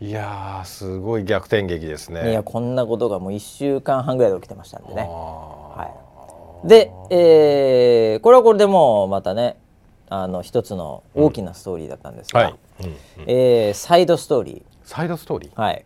[0.00, 2.30] いやーすごい逆転劇ですね。
[2.30, 5.02] いやこんなことがもう1週間半ぐらいで起きてましたんでね。
[5.02, 9.56] ははい、で、えーこれはこれでもうまたね
[10.08, 12.94] あの一つの大きなストーリーだったんですが、はい、うん。
[13.26, 14.62] えーサイドストーリー。
[14.84, 15.60] サイドストーリー？
[15.60, 15.84] はい、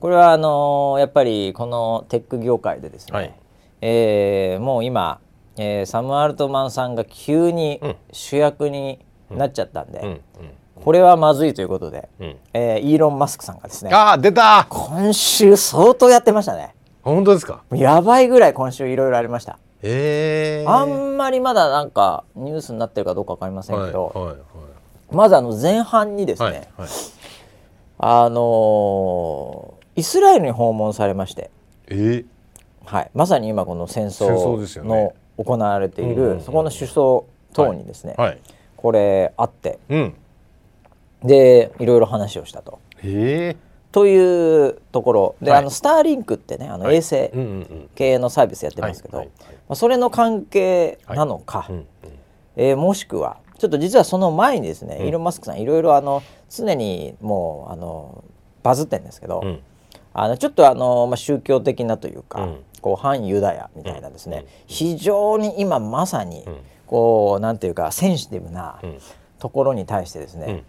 [0.00, 3.34] これはあのーやっぱりこのテック業界でですね、はい。
[3.82, 5.20] えーもう今、
[5.56, 7.96] えーサム・アルトマンさんが急にうん。
[8.12, 8.98] 主役に
[9.30, 10.20] なっちゃったんで、うん。
[10.82, 12.26] これはまずいということで、うん。
[12.26, 16.74] うんえーイーロン・マスクさんがですねあー出た今週相当やってましたね。
[17.02, 17.62] 本当ですか？
[17.70, 24.36] やばいぐらい今週いろいろありました、えー、あんまりまだなんかニュースになってるかどうかわかりませんけど、はいはい
[25.12, 26.88] まずあの前半にですね、はいはいはい。
[27.98, 31.50] あのーイスラエルに訪問されまして。
[31.88, 31.94] え？
[31.94, 32.24] ー、
[32.84, 35.14] はい、まさに今この戦戦争のね。
[35.36, 37.22] 行われているそこの首相
[37.54, 38.38] 等にですね、はい。
[38.76, 39.78] これあって。
[39.88, 40.14] うん。
[41.22, 42.78] でいろいろ話をしたと。
[43.02, 43.56] え。
[43.90, 45.36] というところ。
[45.40, 45.60] で、はい。
[45.60, 46.96] あのスターリンクってねあのはい。
[46.96, 47.30] 衛星
[47.94, 49.26] 系のサービスやってますけど、はい。
[49.28, 49.46] はい。
[49.46, 49.54] はい。
[49.54, 51.86] まあ、それの関係なのか、うんうん。
[52.56, 55.06] えーもしくはちょっと実はその前にですね、うん。
[55.06, 58.24] イーロン・マスクさんいろいろあの常にもうあの
[58.62, 59.60] バズってんですけど、うん
[60.12, 62.64] あのちょっとあの、まあ、宗教的なというか、うん。
[62.80, 64.46] こう反ユダヤみたいなですね、うん。
[64.66, 66.56] 非常に今まさに、うん。
[66.86, 68.98] こうなんていうかセンシティブなうん。
[69.38, 70.40] ところに対してですうん。
[70.40, 70.64] ね、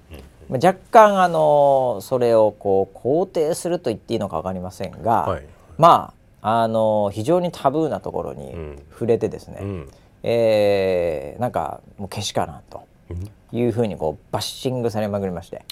[0.49, 5.45] まあ若干あのそれをこう肯定すると言っていいのか分かりませんが、はい。
[5.77, 8.83] まああの非常にタブーなところにうん。
[8.91, 9.91] 触れてですね、うん。
[10.23, 12.83] えーなんかもうけしからんと。
[13.09, 15.63] うんいうふうにこうバッシングされまくりまして。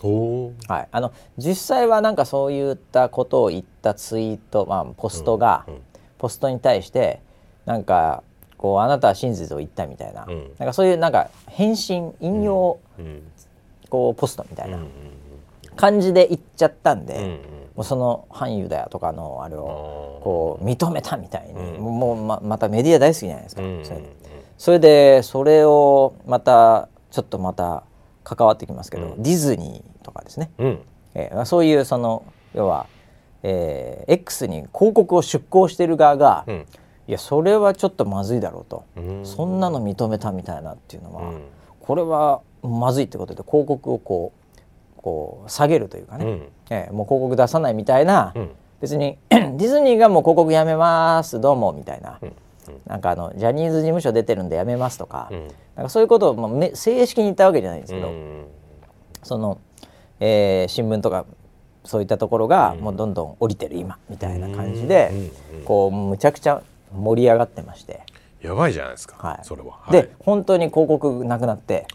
[0.67, 5.81] はい、あの実際はなんかそういったことを言ったツイート、まあ、ポストが、うんうん。
[6.17, 7.21] ポストに対して
[7.65, 8.23] なんか
[8.57, 10.51] こうあなたは真実を言ったみたいな,、うん。
[10.57, 13.23] なんかそういうなんか返信引用、うん
[13.89, 14.87] こうポストみたいなん
[15.75, 17.29] 感じで言っちゃったんで、うんうん。
[17.29, 17.39] も
[17.77, 21.81] うその反ユダヤとかのあれをこう認めたみたいに、うん。
[21.81, 23.63] もうままたメディア大好きじゃないですか、
[24.59, 27.83] それでそれをまたちょっとまた
[28.23, 29.23] 関わってきますけど、うん。
[29.23, 30.79] ディズニーとかですね、うん。
[31.15, 32.85] えーそういうその要は、
[33.43, 36.65] えー X に広告を出稿してる側が、うん。
[37.07, 39.25] いやそれはちょっとまずいだろうと、うん。
[39.25, 41.41] そんなの認めたみたいなっていうのは、うん。
[41.79, 44.59] これはまずいってことで広告をこう
[45.01, 46.47] こう下げるというかね、うん。
[46.69, 48.49] えーもう広告出さないみたいな、うん。
[48.81, 52.33] 別に ディズニーがもう広告やめますどうもみたいな、うん
[52.88, 55.47] なんかあのジャニーズ事務所出てるんでやめますとか,、うん。
[55.75, 58.45] なんかそういうことをまあめ正式に言ったわけじゃないんですけど、うん。
[59.23, 59.58] その、
[60.19, 61.25] えー新聞とか
[61.86, 62.82] そういったところがうん。
[62.82, 65.12] もうどんどん降りてる今みたいな感じで、
[65.65, 66.62] こうむちゃくちゃ
[66.93, 68.01] 盛り上がってまして、
[68.41, 69.39] やばいじゃないですか、はい。
[69.43, 69.71] それは。
[69.82, 69.91] はい。
[69.91, 71.88] で、本当に広告なくなって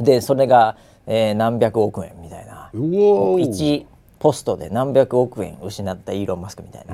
[0.00, 3.48] でそれが、えー何百億円みたいなうおー。
[3.48, 3.86] 1
[4.18, 6.84] ポストで何百億円失ったイーロン・マスクみたい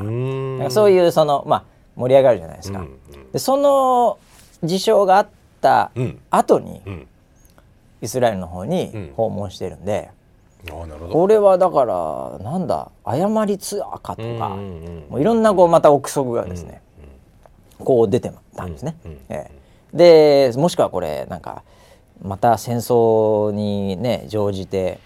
[0.58, 1.64] な,、そういうそのまあ
[1.96, 2.80] 盛り上がるじゃないですか。
[2.80, 3.32] うんうん。
[3.32, 4.18] でその
[4.62, 5.28] 事象があっ
[5.60, 6.20] たうん。
[6.30, 7.06] 後に、うん。
[8.02, 10.10] イスラエルの方に訪問してるんで、
[11.10, 14.50] これはだからなんだ誤りツアーかとか、
[15.08, 16.82] もういろんなこうまた憶測がですね、
[17.78, 18.96] こう出てたんですね。
[19.28, 19.50] え
[19.94, 20.50] え。
[20.50, 21.62] でもしくはこれなんか
[22.22, 24.98] また戦争にね乗じて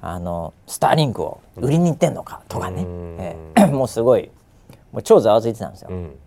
[0.00, 3.16] あのスターリンクを売りに行ってんのかとかね、うん。
[3.18, 3.66] ええ。
[3.70, 4.30] もうすごい
[4.92, 5.88] もう超ざわついてたんですよ。
[5.90, 6.10] うん。
[6.10, 6.18] で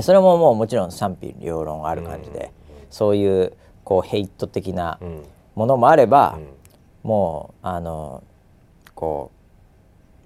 [0.00, 2.50] それももうもちろん賛否両論ある感じで、
[2.90, 3.52] そういう
[3.84, 5.22] こうヘイト的なうん。
[5.54, 6.46] ものもあれば、うん。
[7.10, 8.22] もうあの
[8.94, 9.30] こ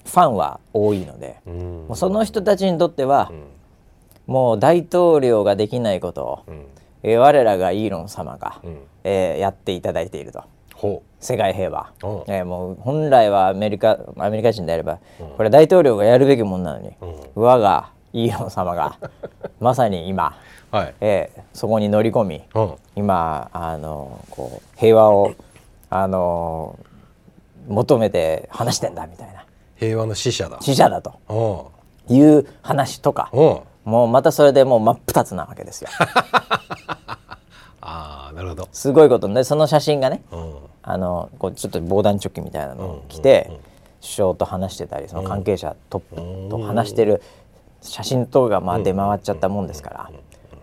[0.04, 1.54] うファンは多いので、うん。
[1.88, 4.32] もうその人たちにとってはう、ん。
[4.32, 6.66] もう大統領ができないことを、うん。
[7.02, 8.78] えー我らがイーロン様が、うん。
[9.02, 10.44] えーやっていただいていると。
[10.74, 12.06] ほ世界平和、う。
[12.06, 15.28] んえーもう本来はアメリカアメリカ人であれば、うん。
[15.36, 16.90] これ大統領がやるべきものなのに、
[17.34, 18.98] う我がイーロン様が
[19.60, 20.36] まさに今、
[20.72, 20.94] うはい。
[21.00, 22.74] えーそこに乗り込みうん。
[22.96, 25.34] 今あのこう平和を
[25.90, 26.78] あの
[27.68, 29.44] 求めて話してんだみたいな。
[29.76, 30.58] 平和の使者だ。
[30.60, 31.72] 死者だと。
[32.08, 32.16] うん。
[32.16, 33.60] いう話とかうん。
[33.84, 35.88] もうまたそれでもう真っ二つなわけですよ。
[37.80, 38.68] ああなるほど。
[38.72, 39.28] すごいこと。
[39.32, 40.56] でその写真がねうん。
[40.82, 43.66] あのこうちょっと防弾チョッキみたいなのを着て、うんうんうん
[43.98, 46.48] 首相と話してたりその関係者トップうん。
[46.48, 47.22] と話してる
[47.80, 50.10] 写真等がまあ出回っちゃったもんですから、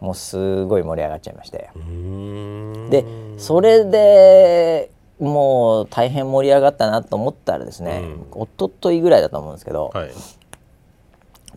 [0.01, 1.69] もうすごい盛り上がっちゃいまして。
[2.89, 3.05] で
[3.37, 8.03] それでもう大変盛り上がったなと思ったらですね、
[8.35, 10.11] 一昨日ぐらいだと思うんですけど、はい。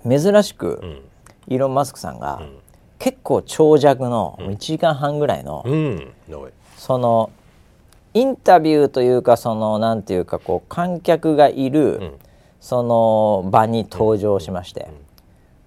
[0.09, 1.03] 珍しくうん。
[1.49, 2.51] イーロン・マスクさんがん。
[2.99, 6.15] 結構長尺の1時間半ぐらいのうん。
[6.33, 6.53] おい。
[6.77, 7.31] その
[8.15, 12.13] インタビューというかそのなんていうかこう観客がいるん。
[12.59, 14.89] その場に登場しまして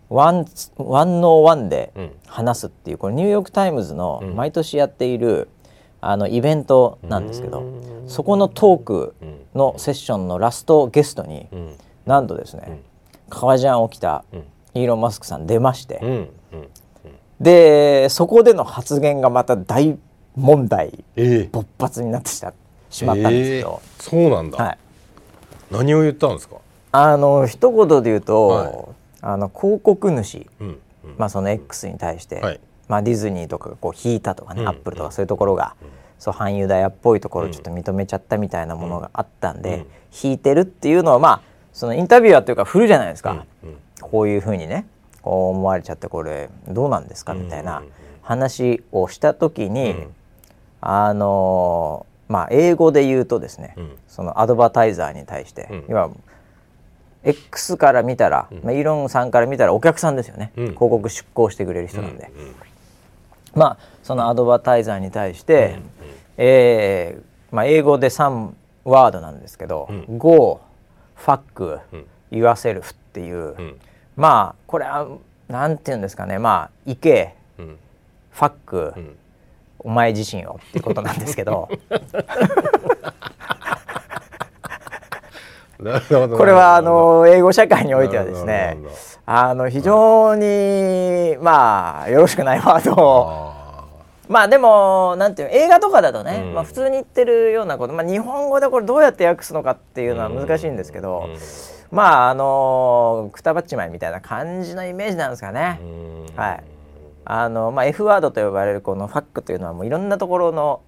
[0.10, 0.45] one
[0.77, 2.12] on one でうん。
[2.28, 5.50] 話すっていうこれニューヨーク・タイムズの毎年やっている
[6.00, 7.63] あのイベントなんですけど
[8.08, 9.15] そこのトーク
[9.56, 11.76] のセッションのラストゲストにうん。
[12.06, 12.82] なんとですね
[13.30, 14.38] 革ジャンを着たん。
[14.76, 16.30] イーロン・マスクさん出まして
[17.39, 19.98] でそこでの発言がまた大
[20.36, 21.50] 問題ええ。
[21.52, 22.54] 勃発になってした
[22.91, 24.04] しまったんですけど、ええ。
[24.04, 24.78] そうなんだ、はい、
[25.72, 26.58] 何を言ったんですか？
[26.91, 28.76] あの一言で言うと、はい
[29.21, 31.15] あの広告主、うんうん。
[31.17, 32.60] まあ、その X に対して、はい。
[32.88, 35.75] まあ、ディズニーとかがこう引いたとかね、うんアップルとかそういうところが、
[36.17, 39.86] そう反ユダヤっぽいところをちょっと認めちゃったみたいなものがあったんで、うん。
[40.23, 44.86] 引いてるっていうのはまあそのインタビュアーというか振るじゃないですか、うんこういうふうにね
[45.21, 47.34] こう思われちゃってこれどうなんですか？
[47.34, 47.84] みたいな
[48.21, 50.08] 話をした時に、うん。
[50.82, 53.97] あのーまあ英語で言うとですね、うん。
[54.08, 55.86] そのアドバタイザーに対して、うん。
[55.89, 56.10] 要は
[57.23, 60.65] X から見たら、まあ、イーロンさんから見たらお客さんですよね、うん。
[60.67, 62.55] 広告出稿してくれる人なんで、うん。
[63.55, 65.79] まあそのアドバタイザーに対して、
[66.38, 68.51] えーまあ、英語で3
[68.86, 70.62] ワードなんですけど「Go」
[71.15, 73.79] 「ファック」うん「言わせる」っていう、うん。
[74.15, 75.08] まあこれは
[75.47, 76.39] なんて言うんですかね。
[76.39, 77.77] まあ「行け」うん
[78.32, 79.15] 「ファック」うん。
[79.82, 81.69] お前自身をっていうことなんですけど
[85.79, 88.77] これはあの英語社会においてはですなね
[89.25, 93.49] あの非常にまあよろしくないワードをあ
[94.29, 96.53] まあでもなんていう映画とかだとね、うん。
[96.53, 101.37] まあ、普通に言ってるようなこと、まあ、日本語でこれどうやって訳すのかっていうのは難しいんですけど、うん。
[101.91, 105.79] まああのくたばっちまいみたいな感じのイメージなんですかね。
[105.81, 106.35] うん。
[106.35, 106.63] はい。
[107.25, 110.81] あのまあ、F ワードと呼ばれるこのファックというのはもういろんなところの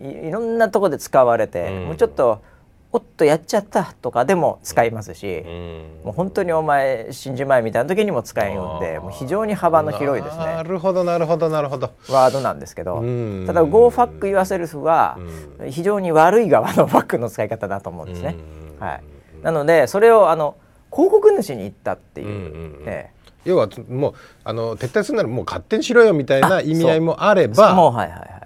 [0.00, 1.84] いいろんなところで使われて、うん。
[1.88, 2.40] もうちょっと
[2.94, 6.00] おっとやっちゃったとかでも使いますし、うん。
[6.04, 10.44] もう本当にお前死んじまえみたいな時にも使えるんでもう非常に幅の広いですね。
[10.44, 11.92] なるほどなるほどなるほど。
[12.10, 13.44] ワードなんですけど、うん。
[13.46, 15.18] ただ Go ファック言わせるは
[15.58, 18.36] う非常に悪い側のファックの使い方だと思うんですね。
[18.78, 18.86] うん。
[18.86, 19.02] はい、
[19.42, 20.56] なのでそれをあの
[20.90, 22.82] 広告主に言ったっていう、うんうんうん。
[22.86, 23.10] え
[23.44, 28.41] 要はもうあの撤退するならもう勝手にしろよみたいな意味合いもあれえばもうはいはいはい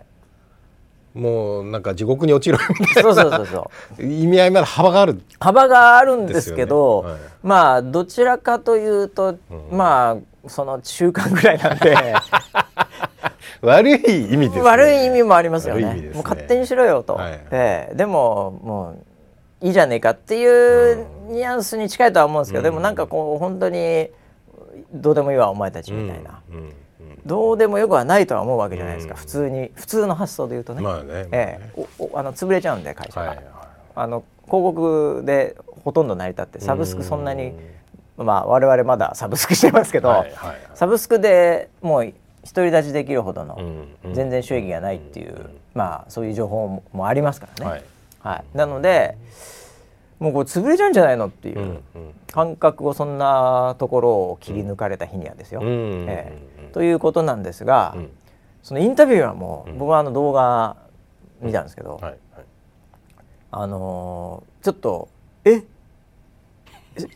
[1.16, 4.02] もうなんか地獄に落ちろよみたいそうそうそうそう。
[4.02, 5.20] な意味合いまで幅がある。
[5.40, 7.10] 幅があるんですけどね。
[7.10, 7.20] はい。
[7.42, 9.36] まあどちらかというと、
[9.70, 11.96] まあその中間ぐらいなんで。
[13.62, 14.62] 悪い意味ですね。
[14.62, 15.94] 悪い意味もありますよね。
[15.94, 16.10] ね。
[16.12, 17.40] もう勝手にしろよと、はい。
[17.50, 17.94] ええ。
[17.94, 18.94] でもも
[19.62, 24.10] ういいじゃねえかっていうニュアンスに近いとは思うんですけど、でもなんかこう本当に
[24.92, 26.72] どうでもいいわお前たちみたいな、うんうん
[27.24, 29.20] どうでもよくはないとは思うわけじゃないですか、うん。
[29.20, 31.26] 普通に普通の発想で言うとね、まあね。
[31.32, 31.86] ええ。
[32.14, 33.44] あの潰れちゃうんで会社が、はい
[33.96, 37.52] あの広告でほとんど成り立ってサブスクそんなに、
[38.16, 40.24] まあ我々まだサブスクしてますけど、
[40.74, 42.12] サブスクでもう
[42.54, 43.58] 独り立ちできるほどの
[44.12, 47.70] 全然収益がないっていうまあそういう情報もありますからね。
[47.70, 47.84] はい。
[48.20, 49.16] はい、なので
[50.18, 51.80] もうこれ潰れちゃうんじゃないのっていううん
[52.30, 55.60] 感覚をそんなところを切り抜かれた日にはですよ。
[55.64, 58.10] ええということなんですが、うん。
[58.62, 59.78] そのインタビューはもう、うん。
[59.78, 60.76] 僕はあの動画
[61.40, 62.16] 見たんですけど、はいはい。
[63.50, 65.08] あのーちょっと
[65.46, 65.62] 「え？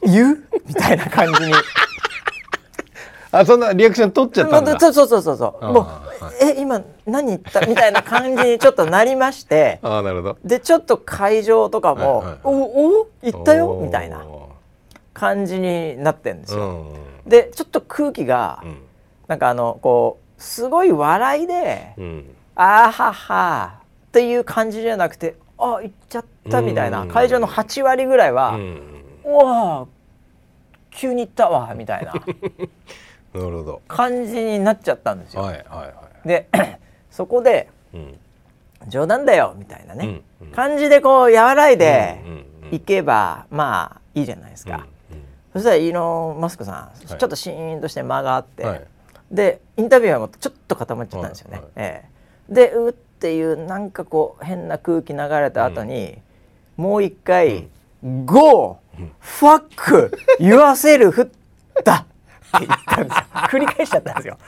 [0.02, 1.52] 言う?」みたいな感じに。
[3.32, 4.70] あそんなリアクション取っちゃったんだ。
[4.72, 5.36] まあそうそうそうそう。
[5.36, 9.78] そうあーもうはい「え今何言った?」みたいな感じにちょっとなりまして。
[9.84, 10.38] ああなるほど。
[10.42, 12.50] でちょっと会場とかも「はいはいお
[13.02, 13.08] お？
[13.22, 14.24] 言ったよ」みたいな
[15.12, 16.62] 感じになってんですよ。
[16.62, 16.72] う
[17.26, 17.28] ん。
[17.28, 18.78] でちょっと空気がうん
[19.30, 23.74] なんかあのこうすごい笑いでうん「あーはは」
[24.08, 27.08] っていう感じじゃなくて「あ言っちゃった」みたいなうん。
[27.08, 29.86] 会場の8割ぐらいはうん「うわ
[30.90, 32.12] 急に言ったわ」みたいな。
[33.32, 33.82] なるほど。
[33.86, 35.42] 感じになっちゃったんですよ。
[35.42, 35.86] はいはいは
[36.24, 36.28] い。
[36.28, 36.48] で
[37.12, 38.18] そこでうん
[38.88, 40.52] 「冗談だよ」みたいなね、うんうん。
[40.52, 44.88] 感じでこう和らいでうんうんいけばまあいいじゃないですか。
[45.12, 45.22] うん。
[45.52, 47.06] そしたらイーロン・マスクさん、はい。
[47.06, 48.84] ちょっとシーンとして間があって、はい
[49.30, 51.56] でインタビュアーもちょっと固まっちゃったんですよね。
[51.58, 52.10] はいはいええ
[52.52, 56.18] でうっていうなんかこう変な空気流れた後に、
[56.76, 57.68] もう一回
[58.24, 58.78] 「GO!
[59.20, 61.26] ファック言わせるふっ
[61.84, 61.94] た!」
[62.58, 64.38] って言ったんですよ 繰り返しちゃったんですよ。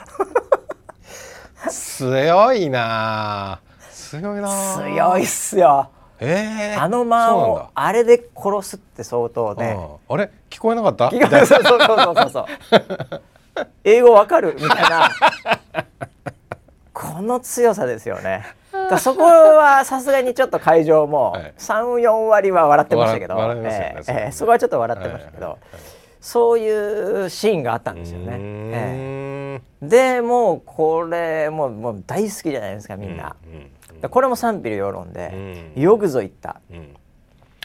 [1.71, 3.61] 強いなあ
[3.93, 5.89] 強いなあ強いっすよ。
[6.19, 9.77] ええあの間をあれで殺すって相当ね。
[10.09, 10.31] あれ？
[10.51, 11.09] 聞こえなかった？
[11.15, 13.23] いやそうそうそうそうそう。
[13.85, 15.11] 英語わかるみたいな。
[16.93, 18.45] この強さですよね。
[18.73, 25.83] だそこはさすがにちょっと会場もはい三四割は笑ってましたけど、笑笑いねええそこはちょっと笑ってましたけど、はいはい
[26.23, 28.27] そういうシーンがあったんですよね。
[28.27, 33.35] うーえんえでもうこれもうもう大好きじゃないですかみんな。
[33.45, 36.61] うんだからこれも賛否両論で、うんよくぞ言った。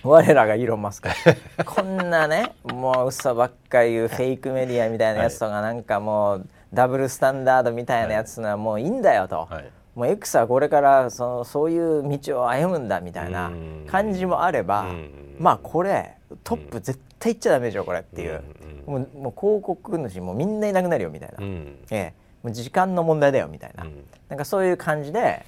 [0.04, 1.10] うん我らがイーロン・マスク。
[1.66, 9.66] こんなねもう嘘ばっか言うフェイクメディアみたいなやつとかなんかもうダブルスタンダードみたいなやつのはもういいんだよと、はい。
[9.96, 13.86] もう X はこれからそのそういう道を歩むんだみたいなうん。
[13.88, 15.36] 感じもあればうん。
[15.40, 18.44] まあこれトップ絶対行っちゃダメでしょこれっていう。
[18.88, 18.94] うん。
[18.94, 21.80] もうもう広告主もみんないなくなるよみたいな、うん。
[21.90, 24.06] ええ、もう時間の問題だよみたいな、うん。
[24.30, 25.44] なんかそういう感じで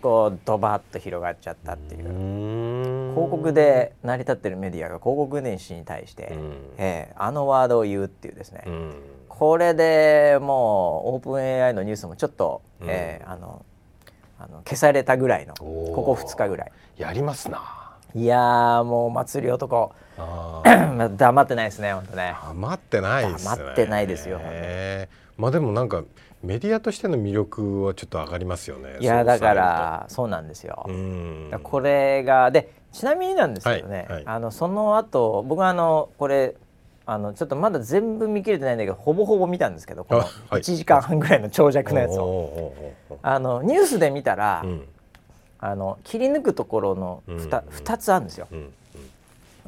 [0.00, 2.02] こうドバッと広がっちゃったっていう。
[2.02, 2.16] 広
[3.14, 6.52] 広告で成り立ってるメディアが広告主に対して、うん。
[6.78, 8.94] えーあのワードを言うっていうですね、うん。
[9.28, 12.88] これでもうオープン AI のニュースもちょっと、うん。
[12.88, 13.64] えーあの
[14.38, 16.72] あの消されたぐらいのここ2日ぐらい。
[16.96, 17.60] やりますな。
[18.14, 19.92] いやーもう祭り男。
[21.16, 22.34] 黙ってないですね本当ね。
[22.48, 23.56] 黙ってないですね。
[23.56, 25.40] 黙ってないですよへー。
[25.40, 26.02] まあでもなんか
[26.42, 30.86] メディアとしての魅力はちょっと上がりますよねいやだからそうなんですよ、
[31.62, 34.22] これがでちなみになんですけどね、はいはい。
[34.26, 36.54] あのその後僕はあのこれ
[37.04, 40.62] あのちょっとまだ全部見切れてないんだけどほぼほぼ見たんですけどこのあはい。
[40.62, 42.24] 1時間半ぐらいの長尺のやつを。
[42.24, 44.86] をあのニュースで見たら、うん。
[45.58, 48.46] あの切り抜くところの 2,、うん二つあるんですよ。
[48.52, 48.72] うん。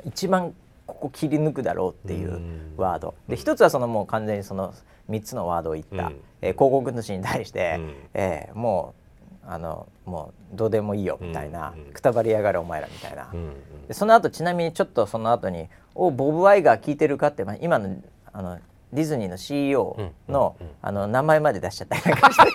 [0.06, 0.54] 一番
[0.86, 2.74] ここ切り抜くだろうっていううん。
[2.76, 3.14] ワード。
[3.28, 4.74] で一つはそのもう完全にその
[5.10, 6.20] 3つのワードを言った、うん。
[6.42, 7.94] えー広告主に対して、うん。
[8.14, 9.04] えーもう
[9.46, 11.92] あのもうどうでもいいよみたいな、うん。
[11.92, 13.54] くたばりやがれお前らみたいな、うん
[13.88, 17.96] でその後ちなみにちょっとその後に「おボブ・ワイガー聞いてるか?」って、まあ、今の
[18.32, 18.58] あの
[18.92, 19.96] ディズニーの CEO
[20.28, 22.52] の,、あの名前まで出しちゃったりなんかして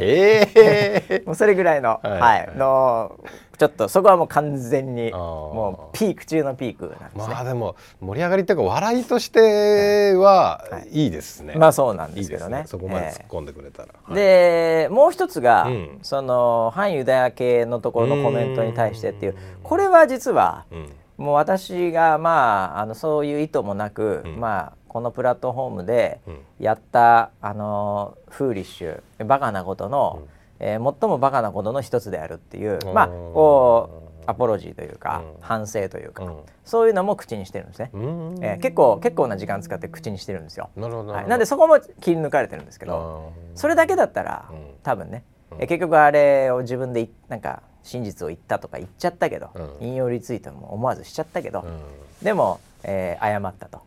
[0.00, 2.20] ええ もうそれぐらいの、はい。
[2.20, 3.18] はいの
[3.56, 7.34] ちょっとそこはもう完全にもうピーク中のピークなんですね。
[7.34, 11.54] まあでも盛り上がりっていうか笑いとしてははいいいですね。
[11.56, 12.62] まあそうなんいいですけどね。
[12.62, 12.78] ですね。
[12.78, 13.88] そこまでえ突っ込んでくれたら。
[14.16, 30.28] えでもう一つが、うんその反ユダヤ系のところのコメントに対してっていううんこれは実はうんもう私がまああのそういう意図もなく、うんまあこのプラットフォームでうんやったあのフーリッシュバカなことの、うん
[30.60, 32.94] えー最もバカなことの一つであるっていううん。
[32.94, 35.42] まあこうアポロジーというか、うん。
[35.42, 36.36] 反省というか、うん。
[36.64, 37.90] そういうのも口にしてるんですね。
[37.92, 38.34] うん。
[38.40, 40.70] えー結構結構な時間使って口にしてるんですよ。
[40.76, 41.12] なるほど。
[41.12, 44.56] はい、なんでそこも切り抜かれてるんですけどそれだけだったら、うん。
[44.82, 45.62] 多分ね、うん。
[45.62, 49.70] え結局あれを自分でいなんか真実を言ったとか言っちゃったけど、うん。
[49.80, 53.82] 引用リツイートも思わずしちゃったけど、うでも、えー謝ったと、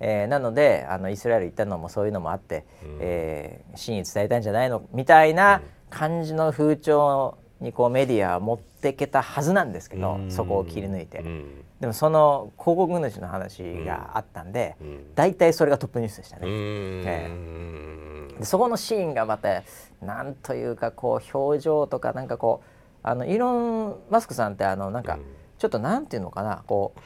[0.00, 2.98] えーなのであのイスラエル行ったのもそういうのもあって、うん。
[3.00, 4.82] えー真意伝えたんじゃないの？
[4.92, 10.30] みたいな感じの風潮にこうメディアは持ってけたはずなんですけど、うん。
[10.30, 11.64] そこを切り抜いて、うん。
[11.80, 15.14] でもその広告主の話があったんで、うん。
[15.14, 16.46] 大体それがトップニュースでしたね。
[16.46, 17.02] うん。
[17.06, 19.62] えでそこのシーンがまた
[20.02, 25.18] なんというかこう表情とかなんかこうあのイーロン・マスクさんってあのなんか
[25.58, 27.00] ちょっとなんていうのかなこう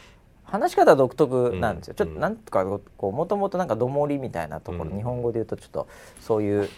[0.45, 2.65] 話し方独特なんですよ、ちょっとなんとか
[2.97, 5.87] こうもともとなんかどもりみたいなところ、日本語で言うとちょっと
[6.19, 6.69] そういう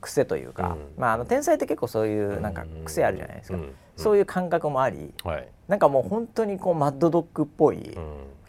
[0.00, 3.58] 癖というか、まああの天才って結構そういうなんか癖あるじゃないですか、
[3.96, 7.96] そういう感覚もあり、はい、なんかもう本当にこうマッドドッグっぽい、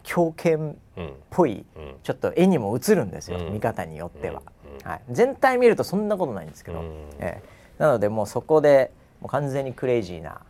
[0.02, 1.64] 狂犬っぽい、
[2.02, 4.42] ちょっと絵にも映るんですよ、見方によっては、
[4.84, 6.82] はい、全体見るとそんなことないんですけど、
[7.18, 10.40] えー、なのでもうそこでもう完全にクレイジーな、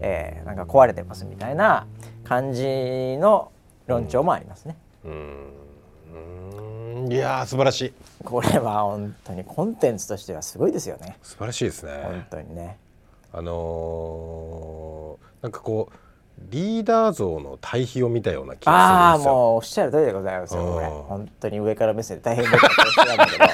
[0.00, 1.86] えー、なんか壊れてますみたいな
[2.24, 3.50] 感じの
[3.86, 4.76] 論調もありますね。
[7.10, 7.92] いや素晴らしい。
[8.22, 11.18] これは本当にコンテンツとしてはすごいですよね。
[11.22, 12.00] 素晴らしいですね。
[12.02, 12.78] 本当にね。
[13.32, 15.94] あのー、なんかこう
[16.50, 19.32] リーダー像の対比を見たような気がするんですよ。
[19.32, 20.74] ああもうおっしゃる通りでございますよ。
[20.74, 22.60] これ本当に上から目線で大変だっ
[22.96, 23.44] たんだけど、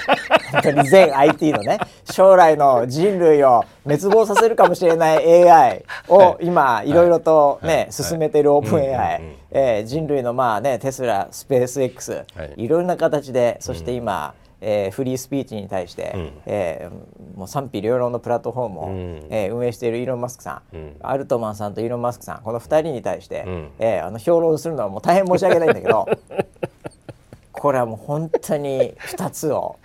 [0.53, 26.09] 本当に全 IT のね将来の人類を滅亡させるかもしれない AI を今いろいろとね、はい、進めているオープン AI、えー、人類のまあねテスラスペース X、はい、いろんな形でそして今、うんえー、フリースピーチに対して、うん、えー、もう賛否両論のプラットフォームを、うん、えー、運営しているイーロン・マスクさん、うん、アルトマンさんとイーロン・マスクさんこの2人に対して、うん、えー、あの評論するのはもう大変申し訳ないんだけど
[27.53, 29.77] これはもう本当に2つを、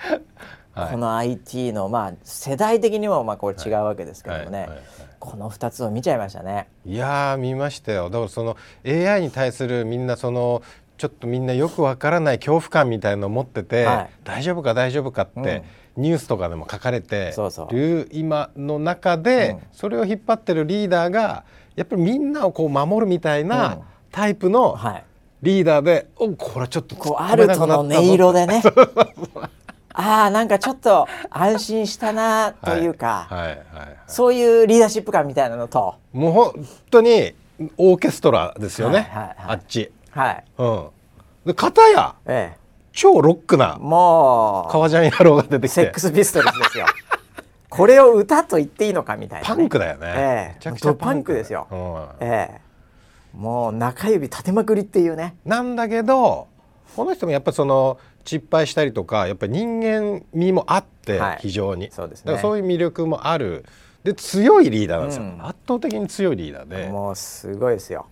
[0.74, 4.70] はい、この IT の、まあ、世代的にもまあこれ違うわけですけどもね、はい。
[4.70, 4.80] はい。
[5.24, 6.68] この2つを見ちゃいましたね。
[6.86, 8.10] いや見ましたよ。
[8.10, 10.62] だからその AI に対するみんなその
[10.98, 15.64] ちょっとみんなよくわからない恐怖感みたいのを持ってて、はい、大丈夫か大丈夫かって、
[15.98, 17.34] うん、ニュースとかでも書かれて
[17.72, 21.44] る今の中で、うん、それを引っ張ってるリーダーが
[21.76, 23.80] やっぱりみんなをこう守るみたいな
[24.12, 24.78] タイプの
[25.42, 28.62] リーダーで、うんはい、おこれちょっとこうアルトの音色でね。
[29.96, 35.96] ああなんかちょっと安心したなというか、はいはいはいはい、そういうリーダーシップ感みたいなのと。
[36.12, 37.36] もう本当に
[37.78, 39.92] オーケストラですよね、はいはいはい、あっち。
[40.14, 40.44] はい。
[40.58, 40.88] うん。
[41.46, 42.58] で、片や、ええ、
[42.92, 45.68] 超ロックな、もう、革ジャン野郎が出てきて。
[45.70, 46.86] セックスピストルズですよ。
[47.70, 50.14] これを歌と言っていいのかみたいな、ね、パンクだよね。
[50.16, 51.68] ええ、めちゃくちゃパンクですよ。
[51.72, 52.62] うん、ええ。
[53.36, 55.36] もう中指立てまくりっていうね。
[55.44, 56.48] なんだけど、
[56.96, 63.66] この人もやっぱその失敗したりとかやっぱり人間味もあって、非常に、そうですね、そういう魅力もある
[64.04, 68.06] で強いリーダーなんですよ、うん、圧倒的に強いリーダーでもうすごいですよ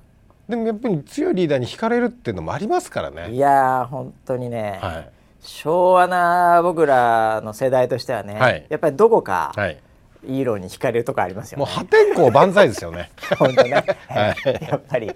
[0.52, 3.32] でもやっぱり強いリーダーに惹かれるっていうのもありますからね。
[3.32, 9.80] いや本当にね、はい、昭和な僕らの世代としてはね、はい、やっぱりどこか、はい、
[10.28, 11.66] イーロンに惹かれるとこありますよね。
[11.66, 13.12] もう破天荒万歳ですよね。
[13.40, 13.72] 本当ね。
[14.10, 15.16] はい、やっぱり。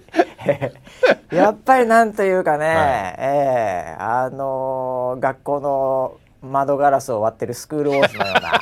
[1.30, 2.76] やっぱりなんというかね、はい、
[3.18, 8.52] えー、あのー、学校の窓ガラスを割ってるスクールウォーズのような。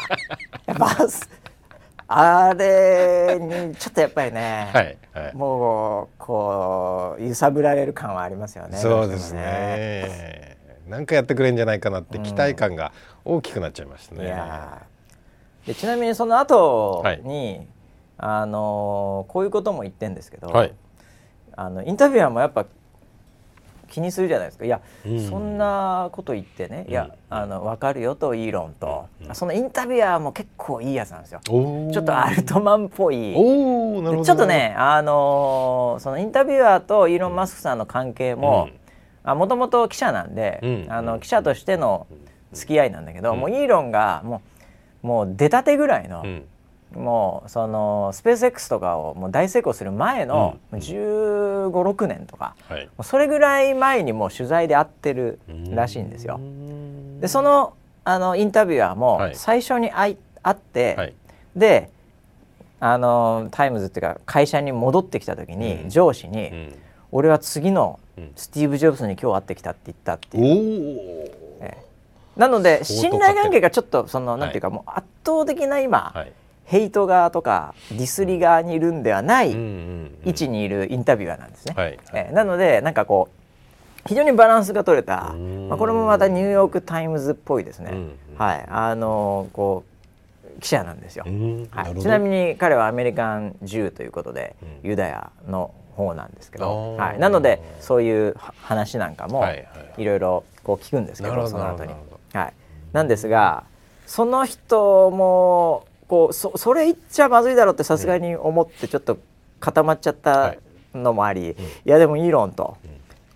[0.67, 1.09] やっぱ
[2.07, 8.77] あれにちょっとやっぱりね、はいはい、もうこう揺さぶられる感はありますよね。
[8.77, 10.57] そうですね。
[10.87, 12.93] なんかやってくれんじゃないかなって期待感が
[13.25, 14.35] 大きくなっちゃいましたね。
[15.65, 17.67] うん、でちなみにその後に、はい、
[18.19, 20.75] あのこういうことも言ってんですけど、はい、
[21.57, 22.67] あのインタビュアーもやっぱ
[23.95, 24.65] 気にするじゃないですか。
[24.65, 31.41] いや、うん、そんなこと言ってね、いやあの分かるよとイーロンと、うん、そのインタビュアーも結構いいやつなんですよ。
[31.45, 33.33] ちょっとアルトマンっぽい。
[33.33, 38.69] ちょっとねあのー、そのインタビュアーとイーロン・マスクさんの関係も
[39.25, 42.09] もともと記者なんで、あの記者としての
[42.53, 44.43] 付き合いなんだけど、もうイーロンがも
[45.05, 46.25] うもう出たてぐらいの、
[46.97, 55.39] もうそのスペース X とかをもう大成功する前の1 5 6年とか、はい、それぐらい前にもう取材で会ってる
[55.71, 56.41] らしいんですよ。
[57.21, 57.75] でその
[58.05, 61.15] あのインタビュアーも最初に会,、会って、はい、
[61.57, 61.91] で
[62.81, 66.75] あのタイムズっていうか会社に戻ってきた時に、上司に、うん、
[67.13, 67.99] 俺は次の
[68.37, 71.31] スティーブ・ジョブズに今日会ってきたって言ったっていう。
[71.61, 71.85] ええ。
[72.37, 76.33] なので信頼関係がちょっとそのなんていうかもう圧倒的な今、はい
[76.65, 81.75] ヘイト側とかディスり側にいるんではない位置にいるインタビュアーなんですね。
[81.77, 85.35] はい、えー、なのでなんかこう非常にバランスが取れた、
[85.69, 87.93] まあ、これもまたニューヨーク・タイムズっぽいですね。
[88.37, 91.25] はい、あのー、こう記者なんですよ、
[91.71, 99.45] はい、ちなみに彼は American Jew ということで、ユダヤの方なんですけど、はい、なのでそういう話なんかも
[99.97, 101.93] いろいろこう聞くんですけどその後に。
[102.33, 102.53] はい、
[102.93, 103.65] なんですが
[104.07, 109.19] その人もこうそそれ言っちゃまずいだろうってさすがに思ってちょっと
[109.61, 110.55] 固まっちゃった
[110.95, 112.77] のもあり、いやでもイーロンと、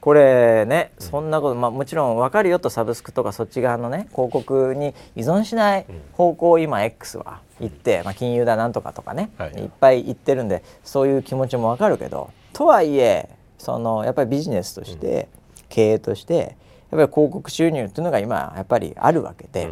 [0.01, 15.29] これね、そんなこと、まあ、もちろん分かるよとサブスクとかそっち側のね広告に依存しない方向を今 X は言って、まあ、金融だなんとかとかね、はい、いっぱい言ってるんでそういう気持ちも分かるけどとはいえそのやっぱりビジネスとして、
[15.69, 16.47] 経営としてやっ
[16.91, 19.69] ぱり広告収入っていうのが今やっぱりあるわけで、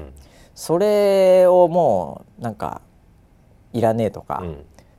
[0.57, 2.81] それをもうなんか
[3.73, 4.43] いらねえとか、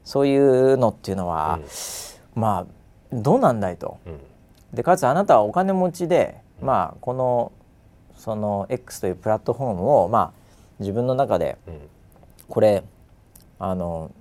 [0.06, 1.60] そういうのっていうのは、
[2.36, 2.66] まあ
[3.12, 3.98] どうなんだいと。
[4.72, 7.52] でかつあなたはお金持ちで、まあ、この
[8.16, 10.32] その X というプラットフォームを、まあ、
[10.80, 11.58] 自分の中で
[12.50, 12.84] これ
[13.60, 14.12] あの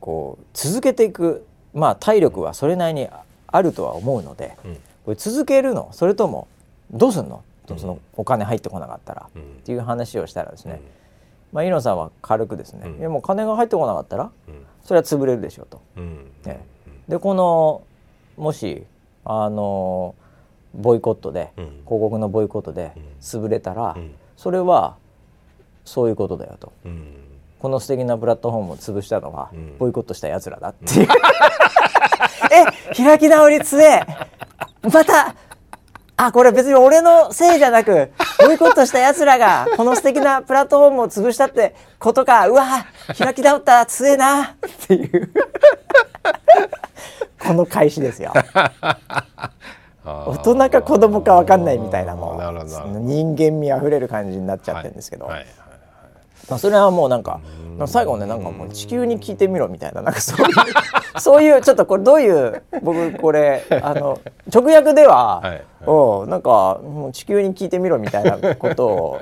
[0.00, 3.08] こう続けていく、まあ、体力はそれなりに
[3.46, 4.56] あるとは思うので、
[5.04, 5.90] これ続けるの？
[5.92, 6.48] それとも
[6.90, 7.44] どうすんの？
[7.76, 10.80] そのお金入ってこなかったら、っていう話をしたらですね、
[11.52, 14.30] まあ、イノさんは軽くですね、いやもう金が入ってこなかったら、
[14.84, 15.82] それは潰れるでしょうと。
[16.44, 16.64] ね、
[17.08, 17.82] でこの
[18.36, 18.84] もし
[19.24, 20.14] あの
[20.74, 24.96] ボイコットで、うん、広告のボイコットで潰れたら、うん、それは
[25.84, 27.14] そういうことだよと、うん、
[27.58, 31.08] この素敵なプラットフォームを潰したのは、ボイコットしたやつらだっていう。
[32.50, 34.00] え開き直り強え
[34.82, 35.34] また
[36.20, 38.10] あこれ別に俺のせいじゃなく
[38.44, 42.48] ボイコットしたやつらがこの素敵なプラットフォームを潰したってことか。
[42.48, 44.42] うわ開き直った強えな。
[44.42, 44.48] っ
[44.88, 45.32] ていう。
[47.38, 48.32] この開始ですよ。
[50.04, 55.46] 大人か子供か分かんないみたいなもう人間味あふれる感じになっちゃってるんですけど、はいはい
[56.48, 57.40] まあ、それはもうなんか
[57.86, 60.54] 最後ねなんかもう地球に聞いてみろみたいななんかそういう
[61.20, 64.20] そういうちょっとこれどういう僕これあの
[64.52, 69.20] 直訳では、はいはい、おなんかもう地球に聞いてみろみたいなことを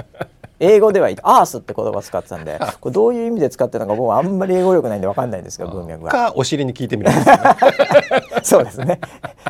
[0.58, 6.10] 英語ではアースって言葉を使ってたんでこれどういう意味で使ってるのか僕はあんまり英語力ないんで分かんないんですけど文脈が。
[6.10, 7.24] かお尻に聞いてみる、ね、
[8.42, 9.00] そうですね。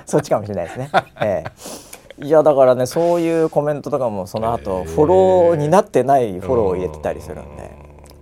[0.05, 0.91] そっちかもしれないですね。
[1.21, 7.71] えー、いやだからねそういうコメントとかもその後フォローになってないフォローを入れてたりするんで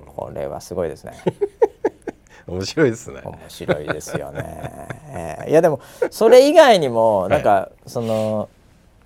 [0.07, 1.13] これはすごいですね。
[2.47, 3.23] 面白いですね。
[3.25, 4.89] 面白いですよね。
[5.09, 5.81] えー、いやでも
[6.11, 8.49] それ以外にもなんか、はい、その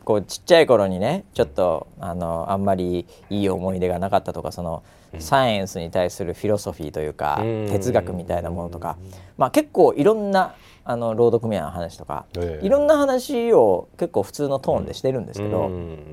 [0.05, 4.83] こうちっちゃい頃にねちょっとあのあんまりいい思い出がなかったとかその
[5.19, 8.97] サイエンスに対するフィロソフィーというか哲学みたいなものとか、
[9.37, 10.55] まあ、結構いろんな
[10.91, 12.25] あの労働組合の話とか、
[12.63, 15.71] いろんな話を結構普通のトーンでしてるんですけど、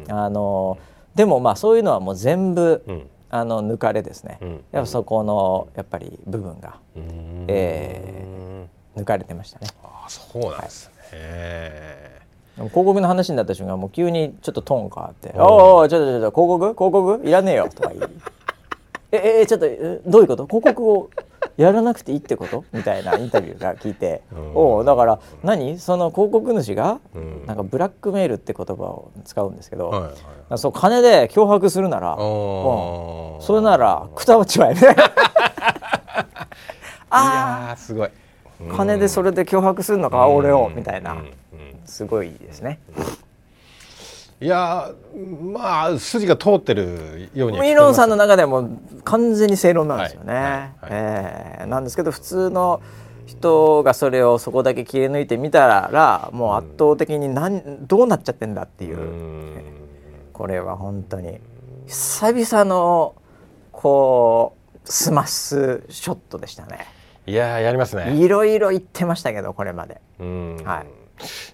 [0.09, 0.77] あの
[1.15, 2.83] でもまあそういうのはもう全部、
[3.29, 4.37] あの抜かれですね、
[4.73, 6.75] やっぱそこのやっぱり部分が、
[7.47, 9.67] えー、抜かれてましたね。
[9.81, 12.11] あそうなんですね、
[12.57, 12.67] はい。
[12.67, 16.91] 広告の話になった瞬間もう急にちょっとトーン変わって「おおちょっとちょっと広告？
[16.91, 17.25] 広告？
[17.25, 18.11] いらねえよ」とか言い
[19.13, 19.67] 「ええちょっと
[20.05, 20.45] どういうこと？
[20.47, 21.09] 広告を
[21.57, 24.21] やらなくていいってこと?」みたいなインタビューが聞いて
[24.53, 25.79] 「おおだから何？
[25.79, 26.99] その広告主が
[27.45, 30.09] なんかブラックメールって言葉を使うんですけど、はいは
[30.55, 32.17] い、そう金で脅迫するなら、うん、
[33.41, 35.03] それならくたばっちまえ みたいな。
[37.09, 38.09] ああすごい。
[38.75, 40.69] 金でそれで脅迫するのか俺を。
[40.73, 41.17] みたいな。
[41.85, 42.79] すごいですね。
[44.41, 44.91] いや
[45.53, 48.69] まあ筋が通ってるようにイーロンさんの中でも
[49.05, 50.33] 完全に正論なんですよね。
[50.33, 52.81] はいはいはい、えー、なんですけど普通の
[53.25, 59.63] 人がそれをそこだけ切り抜いてみたらもう圧倒的に何どうなっちゃってんだっていう
[60.33, 61.39] これは本当に
[61.87, 63.15] 久々の
[63.71, 66.85] こうスマッシュショットでしたね。
[67.25, 68.15] いややりますね。
[68.15, 70.01] いろいろ言ってましたけどこれまで。
[70.19, 71.04] はい。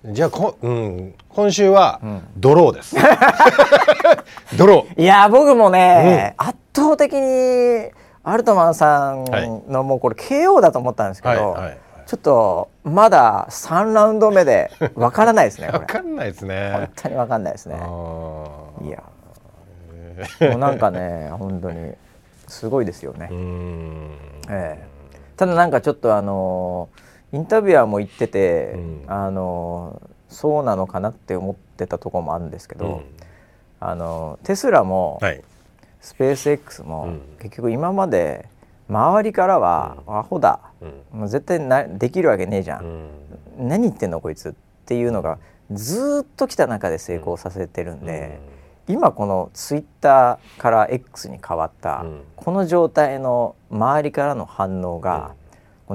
[0.03, 2.01] じゃあこ、うん、今週は
[2.37, 2.95] ドローです。
[4.57, 5.01] ドロー。
[5.01, 7.91] いや僕もね、うん、圧倒的に
[8.23, 9.25] アルトマンさん
[9.67, 15.67] のもうこれ KO だと思ったんですけど、はいはい、ちょっとまだ3ラウンド目でわからないですね。
[15.67, 16.71] わかんないですね。
[16.73, 17.75] 本当にわかんないですね。
[17.75, 19.03] いや、
[20.49, 21.93] もうなんかね本当に
[22.47, 23.29] すごいですよね。
[24.49, 24.87] ええ、
[25.37, 33.01] ただなんかちょっとあのーインタビュアーも言ってて、うん、あのそうなのかなって思ってたところもあるんですけど、うん、
[33.79, 35.41] あのテスラも、はい、
[35.99, 38.47] スペース X も、うん、結局今まで
[38.89, 40.59] 周りからは、アホだ、
[41.13, 43.07] もう絶対なできるわけねえじゃん、
[43.57, 44.53] 何言ってんのこいつっ
[44.85, 45.37] ていうのが
[45.71, 48.41] ずっと来た中で成功させてるんで、
[48.89, 52.03] 今このツイッターから X に変わった、
[52.35, 55.35] この状態の周りからの反応が、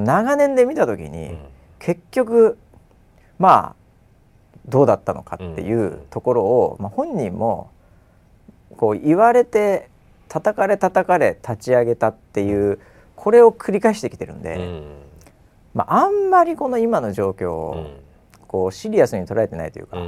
[0.00, 1.38] 長年で見た時に、うん、
[1.78, 2.58] 結局
[3.38, 3.86] まあ
[4.68, 7.70] どうだったのかっていうところを、まあ、本人も
[8.76, 9.88] こう言われて
[10.28, 12.80] 叩かれ叩かれ立ち上げたっていう
[13.14, 14.82] これを繰り返してきてるんで、うん、
[15.74, 17.90] まあ、あんまりこの今の状況を
[18.48, 19.98] こうシリアスに捉えてないというか、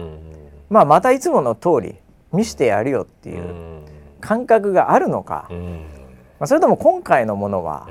[0.68, 1.96] まあまたいつもの通り
[2.32, 3.82] 見してやるよっていう
[4.20, 7.88] 感覚があるのか、まあ、それとも今回のものは、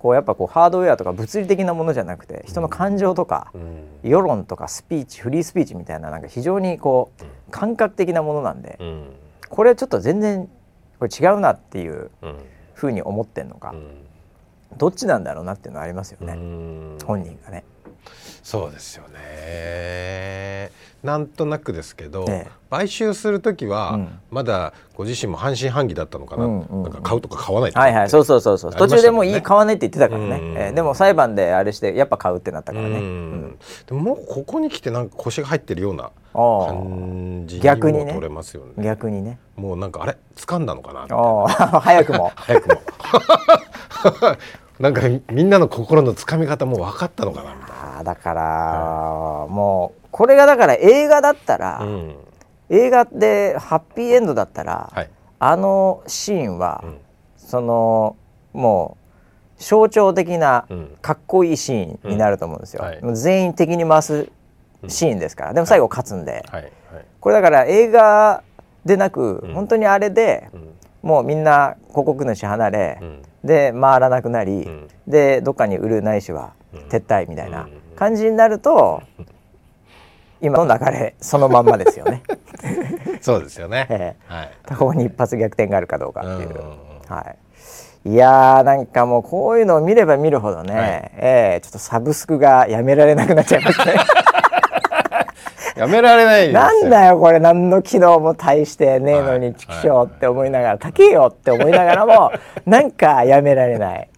[0.00, 3.52] こうやっぱこうハードウェアとか物理的なものじゃなくて人の感情とか、
[4.02, 8.78] 世論とかスピーチフリースピーチみたいななんか非常にこう感覚的なものなんで、
[9.50, 10.48] これちょっと全然
[10.98, 12.10] これ違うなっていう
[12.72, 13.74] ふうに思ってんのか、
[14.78, 16.32] どっちなんだろうなっていうのはありますよね。
[17.04, 17.64] 本人がね。
[18.42, 20.70] そうですよね
[21.02, 23.98] なんとなくですけど、ええ、買収する時は、
[24.30, 26.44] まだご自身も半信半疑だったのかな。
[26.44, 38.84] うんうん、なんか買うとか買わないはいはいそうそうそうそう、ね、途中でもういい買わないって言ってたからね、えー、でも裁判であれしてやっぱ買うってなったからね、うん、でももうここに来てなんか腰が入ってるような感じにも取れますよね。
[38.84, 39.38] 逆にね。
[39.56, 41.06] もうなんかあれ掴んだのかな
[41.80, 42.32] 早くも。
[42.36, 42.74] 早くも。
[44.78, 48.04] なんかみんなの心のつかみ方も分かったのかなみたいな。
[48.04, 52.16] だから、はい、もうこれがだから映画だったら、うん、
[52.68, 56.98] 映画でハッピーエンドだったら、はい、あのシーンは、うん、
[57.36, 58.16] その
[58.52, 58.96] も
[59.58, 60.66] う象徴的な
[61.02, 62.82] かっこいいシーンになると思うんですよ。
[62.82, 64.28] はい、全員敵に回す
[64.88, 66.44] シーンですから、でも最後勝つんで、
[67.20, 68.42] これだから映画
[68.86, 70.48] でなく、本当にあれで、
[71.02, 73.00] もうみんな広告主離れ、
[73.44, 74.66] で回らなくなり、
[75.06, 76.54] でどっかに売るないしは
[76.88, 79.02] 撤退みたいな感じになると、
[80.40, 82.22] 今の流れそのまんまですよね。
[83.20, 83.86] そうですよね。
[83.90, 84.50] えー、はい。
[84.76, 86.54] ここに一発逆転があるかどうかっていう。
[87.08, 87.36] はい。
[88.12, 93.94] いやーなんかもうこういうのを見れば見るほどね、はい、えー、ちょっとサブスクがやめられなくなっちゃいましたね。
[95.76, 102.32] やめられない、なんだよこれ何の機能も大してねえのにチキショーって思いながら、高えよって思いながらも
[102.66, 104.09] なんかやめられない。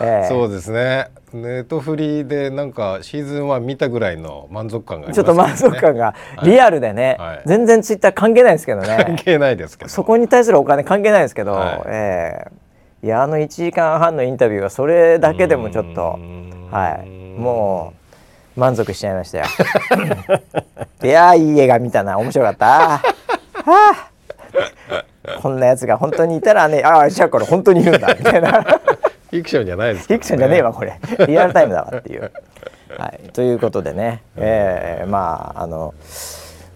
[0.00, 1.08] えー、そうですね。
[1.32, 9.04] ネットフリーでなんかシーズン1見たぐらいの満足感が、ね、ちょっと満足感がリアルでね、はい、全然ツイッター関係ないですけどね。
[9.06, 9.90] 関係ないですけど。
[9.90, 16.18] そこに対するお金関係ないですけど、はい、えー、いやあの1時間半のインタビューはそれだけでもちょっと
[16.70, 17.08] はい。
[17.38, 17.92] も
[18.56, 19.44] う満足しちゃいましたよ。
[21.04, 22.18] いやいい映画見たな。
[22.18, 22.66] 面白かった。
[22.66, 23.00] は
[23.62, 24.10] あ
[25.40, 28.64] こんなやつが本当にいたらねああじゃあこれ本当にいるんだみたいな
[29.30, 30.98] フィクションじゃないです、ね、フィクションじゃねえわこれ。
[31.26, 32.30] リアルタイムだわっていう。
[32.96, 35.94] はい、ということでね、えー、まああの。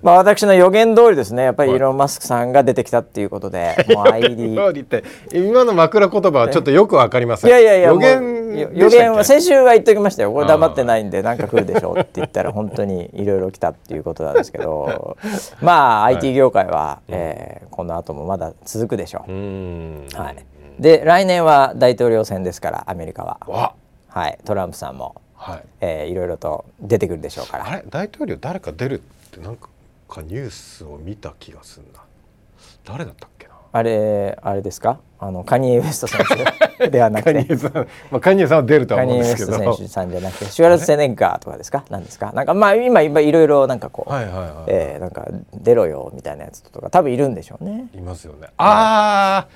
[0.03, 1.43] まあ、私の予言通りですね。
[1.43, 7.51] やっぱりイーロン・マスクさんが出てきたっていうことで、 もう ID って今の枕言葉はちょっとよくわかりません。
[7.51, 8.41] いやいやいや予言
[8.75, 10.33] 予言は先週は言っておきましたよ。
[10.33, 15.19] これ黙ってないんで何か来るでしょうって言ったら本当にいろいろ来たっていうことなんですけど。
[15.61, 19.31] まあ IT 業界は、はい、えー、この後もまだ続くでしょう。
[19.31, 19.35] う
[20.15, 20.50] はい
[20.81, 23.75] で来年は大統領選ですからアメリカは。
[24.09, 24.39] はい。
[24.45, 25.63] トランプさんも、はい。
[25.81, 27.69] えー、いろいろと出てくるでしょうから。
[27.69, 27.85] あれ？
[27.89, 29.69] 大統領誰か出るってなんか
[30.23, 32.01] ニュースを見た気がするな。
[32.85, 33.53] 誰だったっけな？
[33.73, 34.99] あれあれですか？
[35.19, 36.21] あのカニエ・ウエスト選
[36.79, 37.35] 手ではなくて。
[37.35, 39.53] カニエさん、まあ、カニエさんは出ると思うんですけど。
[39.53, 41.85] カニエ・ウエスト選手さんじゃなくてシュワルツ・セネンカーとかですか？
[41.91, 47.89] 何ですかなんかまあ今今いろいろなんかこう、はいはいはいえー、なんか出ろよみたいなやつとか多分いるんでしょうね。
[47.95, 48.49] いますよね。
[48.57, 49.49] ああ、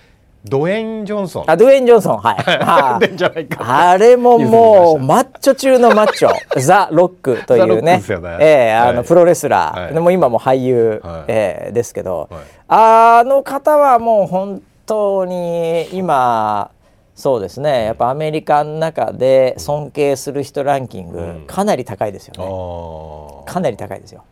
[0.45, 1.45] ドエン・ジョンソン。
[1.51, 2.37] あ、ドエン・ジョンソン、はい。
[3.59, 6.31] あれももう、マッチョ中のマッチョ、
[6.61, 8.03] ザ・ロックというね、ね。
[8.41, 16.71] えー、あの、はい、プロレスラー、はい、でも今も俳優、はい、えー、ですけど、はい、あの方はもう本当に今、
[17.15, 17.85] そうですね。
[17.85, 22.35] やっぱアメリカの中で尊敬する人ランキング、かなり高いですよ
[23.47, 23.51] ね。
[23.51, 24.25] かなり高いですよ。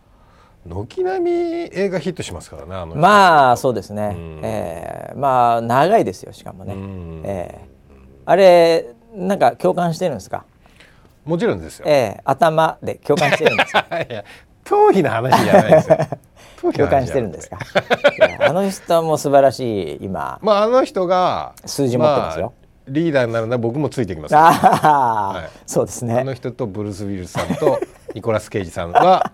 [0.67, 1.31] 軒並み
[1.73, 7.97] 映画ヒットしますからねあのまあそうですね、うん、えー、まあ長いですよしかもね、うん、えー、
[8.27, 10.45] あれなんか共感してるんですか？
[11.25, 13.87] もちろんですよ、えー、頭で共感してるんですか？
[14.01, 14.25] いや
[14.65, 15.99] 頭皮の話じゃないですよ。
[16.73, 17.59] 共感してるんですか？
[18.41, 20.39] あの人も素晴らしい今。
[20.43, 24.35] まああの人が数字持ってますよ、まあリーダーになるなら僕もついてきます。
[24.35, 26.19] はい、そうですね。
[26.19, 27.79] あの人とブルース・ウィルスさんと
[28.13, 29.31] ニコラス・ケイジさんは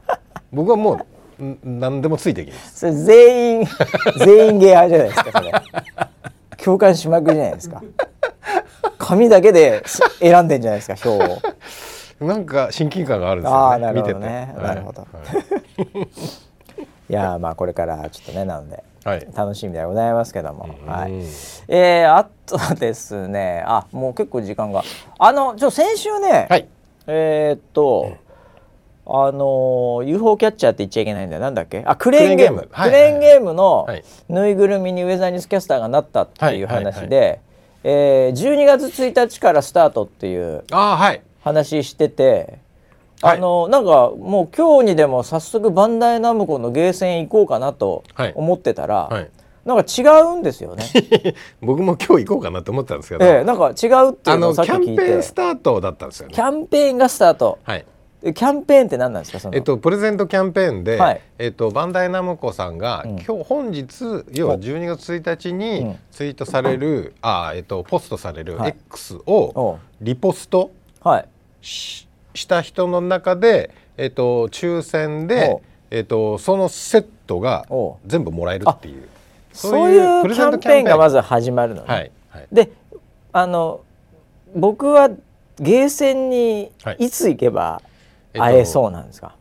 [0.52, 1.06] 僕はもう
[1.64, 2.80] 何でもついていきます。
[2.80, 3.66] それ全員
[4.18, 5.52] 全員ゲー派じゃないですかそれ。
[6.56, 7.82] 共感しまくりじゃないですか。
[8.98, 9.82] 紙だけで
[10.20, 11.38] 選んでんじゃないですか票を。
[12.20, 13.78] なんか親近感があるんですよね。
[13.78, 14.54] なるほどね。
[14.56, 15.06] なるほど、は
[15.96, 17.12] い、い。
[17.12, 21.12] やまあこれからちょっとねなので、はい、楽しみでございますけども、はい、
[21.68, 24.82] えー、あとですねあもう結構時間が。
[25.18, 26.66] あのちょ先週ね、はい、
[27.06, 28.16] えー、っと、
[29.10, 31.42] あの UFO キャッチャーって言っちゃいけないんだよ。
[31.42, 31.82] なんだっけ？
[31.86, 32.68] あクレーンゲーム。
[32.70, 33.86] クレーンゲームの
[34.28, 37.40] ぬいぐるみにウェザーニュースキャスターがなったっていう話で、
[37.84, 40.62] え12月1日からスタートっていう
[41.40, 42.58] 話してて、
[43.22, 48.04] あの、はい、なんかもう今日にでも早速バンダイナムコのゲーセン行こうかなと
[48.34, 49.30] 思ってたら、はい、
[49.64, 50.02] なんか違
[50.34, 50.84] うんですよね。
[51.62, 54.84] 僕も今日行こうかなと思ったんですけど、ええ、なんか違うっていうのをさっき聞いて。
[54.84, 56.34] キャンペーンスタートだったんですよね。
[56.34, 57.58] キャンペーンがスタート。
[57.62, 57.84] はい
[58.22, 59.38] キャンペーンって何なんですか？
[59.38, 70.72] その、えっと、プレゼントキャンペーンで、はい、えっと、バンダイナムコさんが、うん、今日本日要は12月1日にツイートされる、うん、あえっと、ポストされる X をリポスト
[71.62, 77.66] し,、した人の中で、えっと、抽選で、えっと、そのセットが
[78.04, 79.08] 全部もらえるっていう。
[79.52, 79.98] そういう
[80.32, 80.84] キャンペーン。
[80.84, 81.88] がまず始まるのね。
[81.88, 82.70] はいはい、で
[83.32, 83.80] あの
[84.54, 85.08] 僕は
[85.58, 87.82] ゲーセンにいつ行けば
[88.34, 89.34] 会えそうなんですか、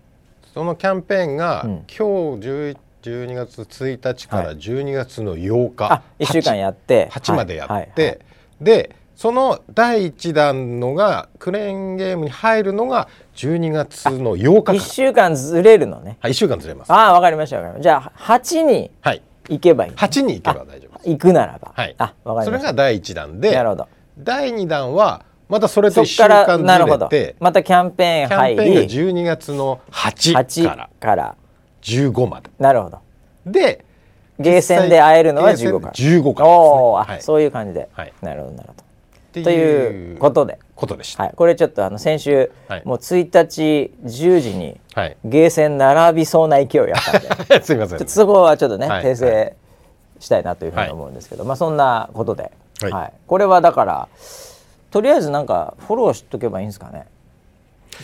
[0.44, 2.78] えっと、そのキャンペーンが、うん、今日11
[3.08, 7.10] 12月1日から12月の8日、はい、1週間やって。
[7.12, 8.20] 8までやって、はいはいはい、
[8.60, 14.74] でその第1弾のがクレーンゲームに入るのが12月の8日か。
[14.74, 16.18] ら1週間ずれるのね。
[16.20, 16.92] はい1週間ずれます。
[16.92, 18.92] ああ分かりましたじゃあ8に
[19.50, 21.72] 行けばいい、8に行けば大丈夫行くならば。
[21.76, 21.96] はい。
[21.98, 22.46] あ分かりました。
[22.46, 23.88] それが第1弾でなるほど。
[24.20, 28.56] 第2弾はまたそれと1週間ずれてまたキャンペーン入り。
[28.56, 30.89] キャンペーンが12月の8から。
[31.00, 31.36] から
[31.82, 32.50] 15まで。
[32.60, 33.00] なるほど。
[33.45, 33.86] で
[34.39, 35.93] ゲーセンで会えるのは15から。
[35.93, 36.58] 15から、ね、お
[36.89, 39.43] お、はい、そういう感じで、はい、なるほどなるほど。
[39.43, 40.60] ということで。
[40.76, 44.80] ことでした、はい、これちょっとあの先週、はい、もう1日10時に
[45.26, 47.62] ゲーセン並びそうな勢いやったんで。
[47.66, 48.08] すみません。
[48.08, 49.56] そこはちょっとね、訂正
[50.20, 53.14] したいなというふうに思うんですけど、まあそんなことで、はい。
[53.26, 54.08] これはだから
[54.92, 57.08] とりあえずなんかフォローしとけばいいんですかね。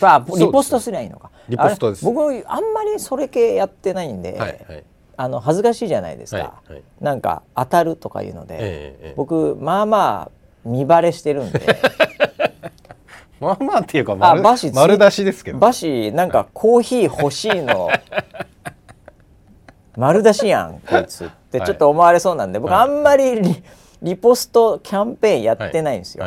[0.00, 1.30] あリポストすりゃいいのか。
[1.48, 2.04] リポストです。
[2.04, 4.84] 僕あんまりそれ系やってないんで、はいはい、
[5.16, 11.60] あの恥ずかしいじゃないですか、はいはい、なんか当たるとかいうので、ええ、僕まあまあ見バレしてるんで。
[13.40, 15.58] まあまあっていうか丸バシ丸出しですけど。
[15.58, 17.90] バシなんかコーヒー欲しいの。
[19.96, 23.62] 丸出しやんこいつってちょっと思われそうなんで、僕あんまりリ
[24.02, 26.26] リポストキャンペーンやってないんですよ、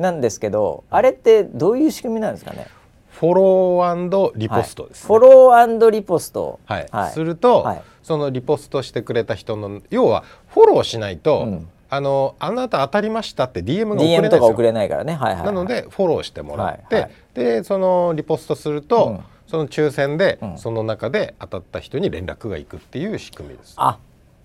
[0.00, 2.66] なんですけどあれってどういう仕組みなんですかね？
[3.10, 6.88] フォローリポストです、ね、フォローリポスト、はい。
[7.12, 7.66] すると、
[8.02, 11.68] そのリポストしてくれた人の要はフォローしないと、うん。
[11.92, 14.46] あのあなた当たりましたって DM が送れないですよ。
[14.46, 23.74] 送れないからね、はいはいはい、なのでフォローしてもらって、はいはい、でそのリポストすると、うん、その抽選で、うん、その中で当たった人に連絡がいくっていう仕組みです。
[23.76, 23.98] あ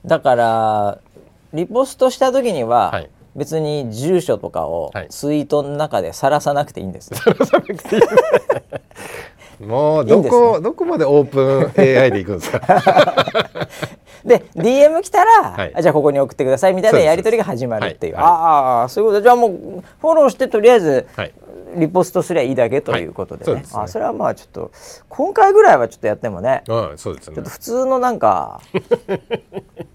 [0.03, 0.97] だから
[1.53, 8.01] リポストした時には、はい、別に住所とかをツイートの中でさらさなくていいんです、さらさなくていい
[9.65, 12.59] もうどこ、ね、どこまでオープン AI でいくんですか？
[14.25, 19.21] で DM 来たら、はい、じゃあここに送ってくださいみたいなやり取りが始まるっていう、はい、ああそういうこと。
[19.21, 21.07] じゃあもうフォローしてとりあえず、
[21.75, 24.71] リポストすりゃいいだけということでね,、そあそれはまあちょっと
[25.09, 27.35] 今回ぐらいはちょっとやってもね,、うん、そうですね。
[27.35, 28.61] ちょっと普通のなんか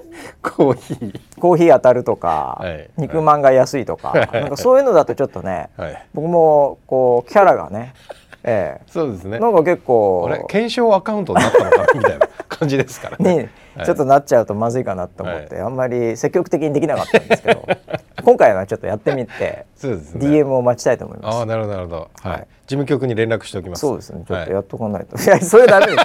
[0.42, 1.20] コーヒー。
[1.40, 7.94] コーヒー当たるとか、はい、肉まんが安いとか、はい、なんかそういうのだとちょっとね、はい、僕もこうキャラがね
[8.44, 9.38] ええ、そうですね。
[9.38, 13.50] なんか結構検証アカウントになったのかなみたいな感じですからね。
[13.84, 17.66] ちょっとなっちゃうとまずいかなと思って、はい、あんまり積極的にできなかったんですけど
[18.22, 21.38] 今回はちょっとやってみてそうです、ね、DM を待ちたいと思います。
[21.38, 23.80] あなるほどなるほど、はい、事務局に連絡しておきます。
[23.80, 24.24] そうですね。
[24.26, 26.04] ちょっとやっとかないと、い、やそれダメですよ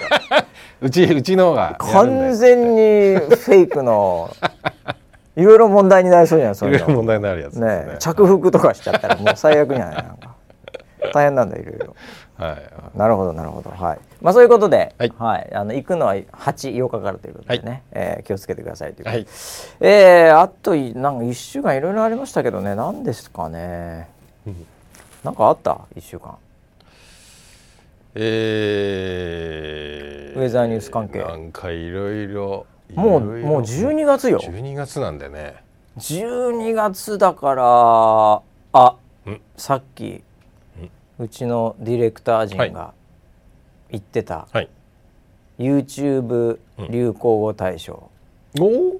[0.81, 4.29] うちうちの方が完全にフェイクの
[5.35, 7.67] いろいろ問題になりそうじゃないですかいろいろ問題になるやつね。
[7.67, 9.95] ね着服とかしちゃったらもう最悪じゃない。
[9.95, 10.35] なんか。
[11.13, 11.95] 大変なんだいろいろ。
[12.37, 13.69] はい、なるほどなるほど。
[13.69, 13.99] はい。
[14.21, 19.27] まあそういうことで、はい、はい、あの行くのは八8日からということでね、はい、えー、気をつけてくださいということで、はい、
[19.81, 24.07] えー、あとなんか一週間いろいろありましたけどね何ですかね。
[25.23, 25.81] なんかあった？
[25.95, 26.35] 一週間
[28.19, 31.19] えー、ウェザーニュース関係。
[31.19, 32.65] なんかいろいろ
[32.95, 34.39] もうもう12月よ。
[34.39, 35.63] 12月なんでね。
[35.99, 38.41] 12月だから
[38.73, 38.95] あ
[39.55, 40.23] さっき
[41.19, 42.93] うちのディレクター陣が
[43.89, 44.69] 言ってた、はい、
[45.57, 46.59] YouTube
[46.89, 48.11] 流行語大賞、
[48.55, 48.99] うん、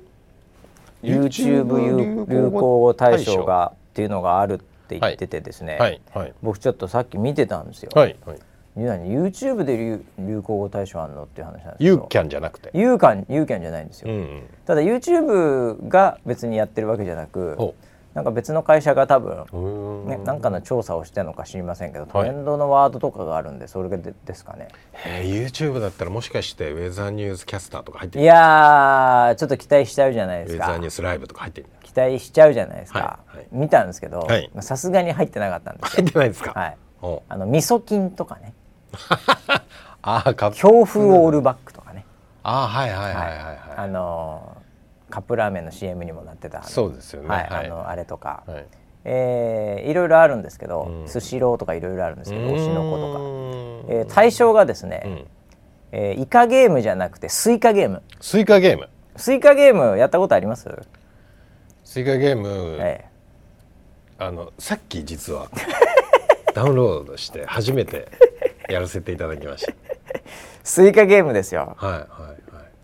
[1.04, 4.58] YouTube 流行語大賞がっていうのがあるっ
[4.88, 6.02] て言っててですね、はい。
[6.14, 7.92] はい、僕ちょっとさっき見てたんですよ。
[7.94, 8.16] はい。
[8.26, 8.40] はい
[8.86, 11.90] 何 YouTube で流流行語大賞あんのっていう話なんですけど。
[11.90, 12.70] ユーキャンじゃなくて。
[12.74, 17.74] ユーキャンユーキャンじゃないんですよ、うんうん、ただ YouTube が別にやってるわけじゃなく
[18.14, 24.70] なんか別の会社が多分、ね、なんかの調査をしてるのか知りませんけど、トレンドのワードとかがあるんでそれでですかね。
[25.06, 30.66] え YouTube だったらもしかしてウェザーニュースキャスターとか入ってるいやちょっと期待しちゃうじゃないですか。
[30.66, 31.68] ウェザーニュースライブとか入ってる。
[31.84, 33.00] 期待しちゃうじゃないですか。
[33.00, 34.28] はいはい、見たんですけど
[34.62, 36.54] さすがに入ってなかったんです入ってないですか？
[36.54, 36.78] はい。
[37.30, 38.56] あの味噌菌とかね
[40.02, 42.06] あ強風オールバックとかね。
[42.44, 44.58] あはいはいはいはい、はい、あの
[45.10, 46.64] カップラーメンの CM にもなってた。
[46.64, 48.66] そうですよね、はい、あのあれとか、はい。
[49.10, 53.14] えー、いろいろあるんですけど、スシローとかいろいろあるんですけど推しの子と
[53.88, 55.28] か、えー、対象がですね、うん、
[55.94, 58.02] えー、イカゲームじゃなくてスイカゲーム。
[58.20, 58.90] スイカゲーム。
[59.16, 60.70] スイカゲームやったことあります？
[61.86, 63.10] スイカゲーム、ええ、
[64.20, 65.48] あのさっき実は
[66.54, 68.10] ダウンロードして初めて
[68.70, 69.74] やらせていただきました。
[70.64, 71.76] スイカゲームですよ。
[71.78, 72.08] はいはいはい。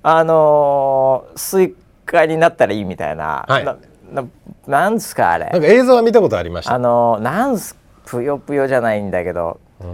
[0.03, 1.75] あのー、スイ
[2.05, 3.77] カになったらいいみたいな、はい、な
[4.11, 4.25] な
[4.67, 5.45] なんすかあれ。
[5.47, 6.73] なんか映像は見たことありました。
[6.73, 9.86] あのー、なんすぷよぷよじゃないんだけど、う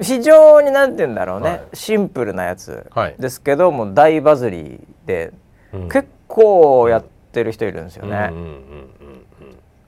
[0.00, 2.86] ん、非常になんて言うんだろうね、はい、シンプルなやつ
[3.18, 5.32] ですけど、はい、もう大バズりで、
[5.72, 8.30] うん、結構やってる人いるんですよね、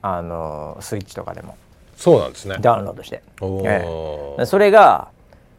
[0.02, 1.56] あのスイッチとかでも。
[1.96, 2.56] そうなんですね。
[2.60, 3.22] ダウンロードして、
[3.64, 3.86] え
[4.38, 5.08] え、それが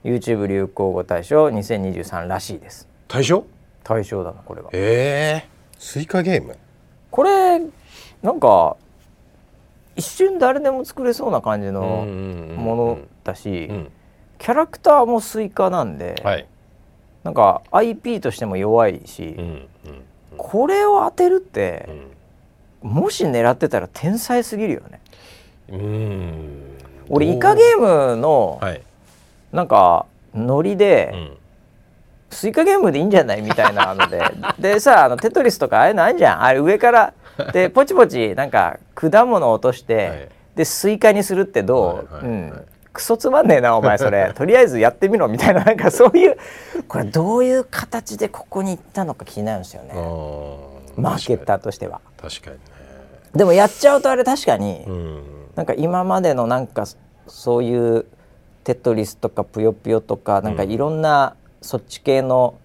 [0.04, 2.88] YouTube 流行語大賞2023らしいです。
[3.08, 3.46] 大賞？
[3.84, 4.70] 大賞だなこれは。
[4.74, 6.58] ええー、スイカゲーム？
[7.10, 7.60] これ
[8.22, 8.78] なんか
[9.96, 13.70] 一瞬誰でも作れそうな感じのものだし、
[14.40, 16.48] キャラクターもスイカなんで、はい、
[17.24, 19.68] なんか IP としても弱いし、うんうん、
[20.38, 21.90] これを当てるって、
[22.82, 25.02] うん、もし狙ってたら天才すぎるよね。
[25.70, 26.78] うん。
[27.10, 28.82] 俺イカゲームの、はい、
[29.52, 31.38] なんかノリで、うん。
[32.30, 34.22] スイカゲームでいいんじゃないみたいなので。
[34.58, 36.44] でさあのテトリスとかああいうのあるじゃん。
[36.44, 37.14] あれ上から。
[37.54, 42.66] でポチポチなんか果物を落として、はい、でスイカにするってどう、はいはい、うん。
[42.94, 44.32] クソつまんねえなお前それ。
[44.36, 46.38] とりあえずやってみろみたいななんかそういう。
[46.88, 49.94] これどういう形でここに行ったのか気になるんですよね。
[50.98, 52.00] マーケッターとしては。
[52.22, 52.62] 確かにね。
[53.36, 55.24] でもやっちゃうとあれ確かに、うん、
[55.56, 56.86] なんか今までのなんか
[57.28, 58.06] そういう
[58.64, 62.56] テトリスとかぷよぷよとかなんかいろんな、そっち系の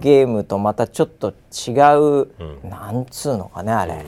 [0.00, 4.04] ゲームとまたちょっと違う、うん、なんつうのかねあれ、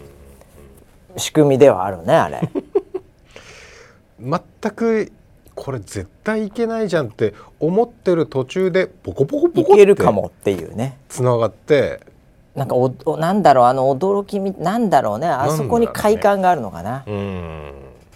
[1.13, 2.49] うん、仕組みではあるねあれ。
[4.21, 4.41] 全
[4.73, 5.13] く
[5.55, 10.99] これ絶対いけないじゃんって思ってる途中でポコポコポコいけるかもっていうね。
[11.09, 12.01] つながって。
[12.55, 17.73] なんかおなんだろうあの驚きみなんだろうねあそこに快感があるのかな、ね、うん。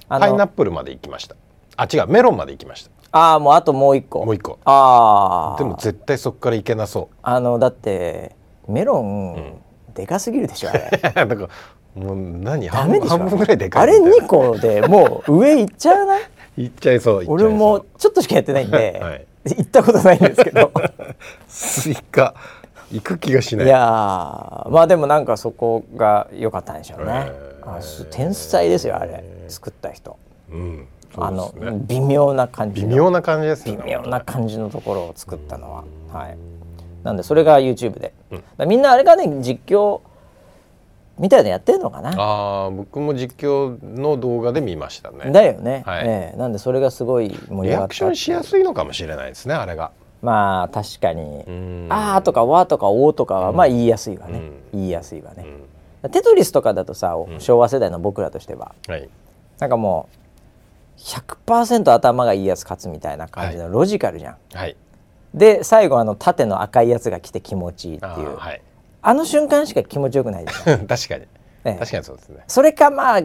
[0.08, 1.34] パイナップルまで行きました。
[1.76, 4.24] あ違うメロンまで行きましたああもうあともう一個。
[4.24, 4.58] もう一個。
[4.64, 7.16] ああでも絶対そこからいけなそう。
[7.22, 8.36] あのだって
[8.66, 10.90] メロン、うん、でかすぎるでしょあれ。
[11.00, 11.36] だから
[11.94, 12.68] もう何？
[12.68, 16.22] 半分半分ぐらいでかいあれ2個でもう上行っちゃわない？
[16.56, 20.70] 行っちゃいそう俺もちょっとしかやってないんで、 はい、行ったことないんですけど。
[21.48, 22.34] スイカ
[22.92, 23.66] 行く気がしない。
[23.66, 23.78] いや
[24.70, 27.32] まあでもなんかそこが良かったんでしょうね、
[27.62, 27.78] あ
[28.10, 29.24] 天才ですよあれ。
[29.48, 30.16] 作った人、
[30.50, 31.52] うん、あの
[31.88, 36.38] 微妙な感じ微妙な感じですね微妙な感じのところを作ったのは、はい。
[37.02, 38.12] なんでそれが YouTube で、
[38.58, 40.00] うん、みんなあれがね実況
[41.18, 42.14] みたいなやってるのかな。
[42.16, 45.32] あ僕も実況の動画で見ましたね。
[45.32, 46.04] だよね、はい。
[46.06, 46.32] え。
[46.36, 49.90] ー、なんでそれがすごい盛り上がったリアクションしやすいのかもしれないですねあれが。
[50.22, 51.44] まあ確かに
[51.90, 54.42] 「あー」とか「わ」とか「お」とかはまあ言いやすいわね、
[54.72, 55.46] 言いやすいわね、
[56.10, 59.08] テトリスとかだとさ昭和世代の僕らとしては、はい、
[59.60, 60.17] なんかもう
[60.98, 64.36] 100%頭がいいやつ勝つみたいな感じのロジカルじゃん。
[64.52, 64.76] はい、
[65.32, 68.12] で最後あの縦の赤いやつが来て気持ちいいっていう。
[68.12, 68.62] あはい、
[69.02, 71.26] あの瞬間しか気持ちよくない 確かに、
[71.64, 72.44] え確かにそうですね。
[72.48, 73.20] それかまあ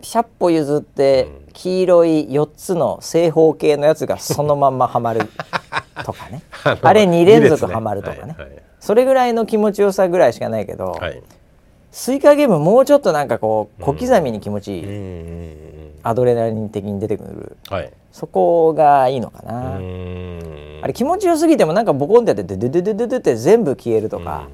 [0.00, 5.28] 100歩譲って黄色い4つの正方形のやつがそのまんまはまる
[6.04, 6.42] とかね。
[6.64, 11.22] あれ2連続はまるとかね、ねはいはい、それぐらいの気持ちよさぐらいしかないけど、はい、
[11.98, 14.86] スイカゲームもうちょっとなんかこう小刻みに気持ちいい、
[16.04, 19.74] アドレナリン的に出てくる、はい、そこがいいのかな。
[19.74, 19.78] あ
[20.86, 24.48] れ気持ちよすぎてもなんかボコンってやってデデデデデデって全部消えるとか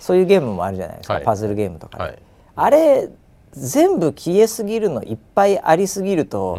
[0.00, 2.18] そういうゲームもあるじゃないですか、はい、パズルゲームとか、はい、
[2.56, 3.08] あれ
[3.52, 6.58] 全部消えすぎるのいっぱいありすぎると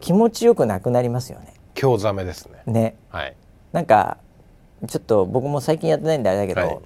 [0.00, 1.54] 気持ちよくなくなりますよね。
[1.74, 2.60] 興ざめですね。
[2.66, 3.36] ね、はい、
[3.70, 4.16] なんか
[4.88, 6.78] ちょっと僕も最近やってないんであれだけど、はい、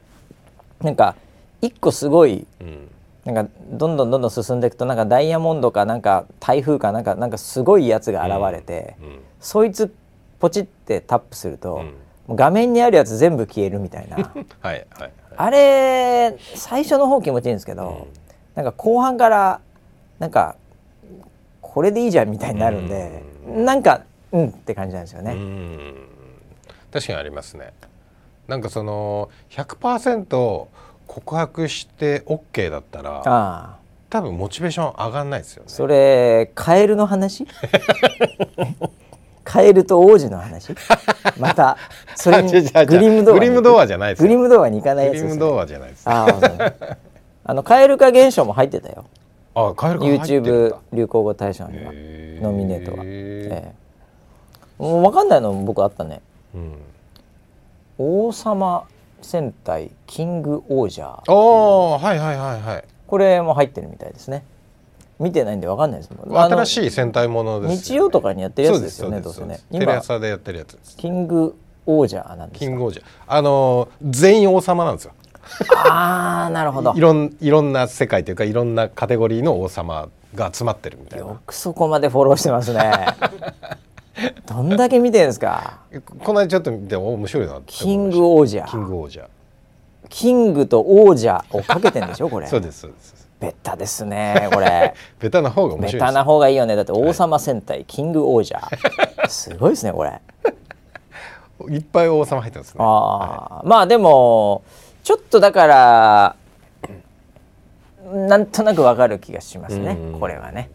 [0.82, 1.16] なんか
[1.60, 2.90] 一個すごい、うん。
[3.24, 9.06] なんかどんどんどんどん進んでいくとなんかダイヤモンドかなんか台風かなんかなんかすごいやつが現れて、うん。
[9.06, 9.92] うん、そいつ
[10.38, 11.82] ポチってタップすると、
[12.28, 14.16] うん、画面にあるやつ全部消えるみたいな。
[14.60, 18.06] はい、はい、あれ最初の方気持ちいいんですけど、
[18.54, 19.60] なんか後半から
[20.18, 20.56] なんか
[21.60, 24.02] これでいいじゃんみたいになるんで、うん、なんか
[24.32, 25.36] うんって感じなんですよね。
[26.92, 27.72] 確かにありますね。
[28.46, 30.66] なんかその100%
[31.08, 33.78] 告白して OK だったらあ
[34.10, 35.68] 多分モチベーション上がんないですよね。
[35.68, 37.46] それカエルの話？
[39.44, 40.74] カエルと王子の話？
[41.38, 41.76] また
[42.14, 42.50] それに
[42.86, 46.26] グリムドアグリムドアじゃないですグリムドアに行かないやつです、ね、グリムドアじゃないですあ
[47.44, 49.06] あのカエル化現象も入ってたよ。
[49.54, 51.92] あカエル化 YouTube 流行語大賞には
[52.42, 53.74] ノミネートは、え
[54.78, 56.20] え、もう分かんないの僕あったね、
[56.54, 56.78] うん、
[57.98, 58.86] 王様
[59.22, 61.32] 戦隊キングオージャー。
[61.32, 62.84] ああはいはいはいはい。
[63.06, 64.44] これも入ってるみたいですね。
[65.18, 66.38] 見てないんでわかんないですもん。
[66.38, 69.60] 新しい戦隊ものです、ね、日曜とかにやってるやつですよねどうせね。
[69.72, 70.96] テレ朝でやってるやつです。
[70.96, 71.56] キング
[71.86, 75.12] 王者なんですキング王者あの全員王様なんですよ。
[75.88, 76.92] ああなるほど。
[76.94, 81.26] いろんいろんな世界というかいろんなカテゴリーの王様が集まってるみたいな。
[81.26, 83.06] よくそこまでフォローしてますね
[84.62, 85.80] どんだけ見てるんですか？
[86.24, 88.64] この間ちょっと見て面白いなキング王者。
[88.68, 89.28] キング王者。
[90.08, 92.46] キングと王者をかけてんでしょこれ。
[92.48, 93.28] そうですそうです。
[93.40, 94.94] ベタですね これ。
[95.20, 96.74] ベタな方が面白いベタな方がいいよね。
[96.76, 98.60] だって王様戦隊、はい、キング王者。
[99.28, 100.20] すごいですねこれ。
[101.70, 102.76] いっぱい王様入ってますね。
[102.82, 104.62] あ、はい、まあでも
[105.04, 106.36] ちょっとだから
[108.04, 110.70] なんとなくわかる気がしますねこれはね。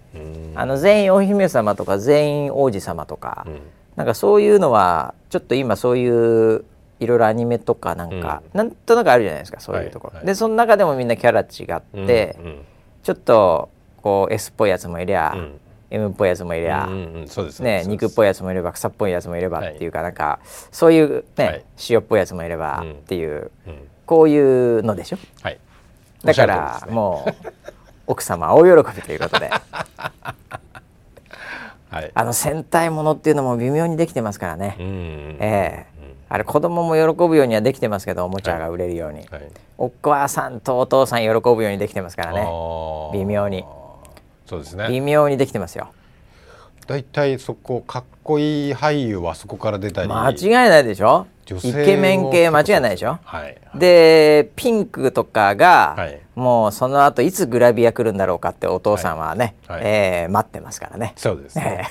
[0.56, 3.48] あの全員お姫様とか全員王子様とか、
[3.96, 6.66] なんかそういうのはちょっと今そういう
[7.00, 10.08] いろいろアニメとかなんか、うん、なんとなくあるじゃないですかそういうとこ。
[10.08, 10.18] ろ、はい。
[10.20, 11.44] はい、でその中でもみんなキャラ違
[11.78, 12.62] って、うんうん、
[13.04, 13.70] ちょっと
[14.02, 15.60] こう S っぽいやつもいりゃ、うん、
[15.90, 20.40] M っぽいやつもいりゃ、うんうんね、肉っぽいやつもいれば草っぽいやつもいればっていうか、はい、なんか
[20.72, 23.52] そういうね、はい、塩っぽいやつもいればっていう、
[24.06, 25.60] こういうのでしょ、はい、
[26.24, 27.32] だから、ね、もう
[28.08, 29.50] 奥様大喜びということで。
[31.90, 34.76] はい、あの戦隊ものっていうのも微妙にできてますからね。
[34.80, 35.94] ええ。
[36.28, 39.30] あれ子供も喜ぶようにはできてますけどおもちゃが売れるように、はい。
[39.34, 39.44] はい、
[39.78, 42.48] お母さんとお父さん喜ぶようにできてますからね。
[43.14, 43.64] 微妙に。
[44.48, 44.88] そうですね。
[44.90, 45.92] 微妙にできてますよ
[46.88, 50.10] だいたいそこかっこいい俳優はそこから出たり。
[50.10, 51.28] 間違いないでしょ？
[51.46, 61.12] イケメン系間違いないでしょ、はい、でピンクとかが、はい、もうその後いつグラビア来るんだろうかってお父さんはね、はい、えー、待ってますからね。
[61.18, 61.86] そうですね、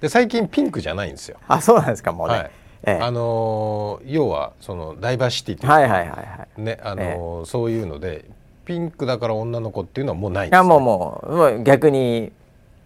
[0.00, 1.38] で最近ピンクじゃないんですよ。
[1.46, 2.50] あそうなんですかもうね、
[2.82, 6.60] ええ、あの要はそのダイバーシティというか、はいはいはいはい。
[6.60, 8.24] ねあの、え、そういうので
[8.64, 12.32] ピンクだから女の子っていうのはもうないです、ね、いやもうもうもう逆に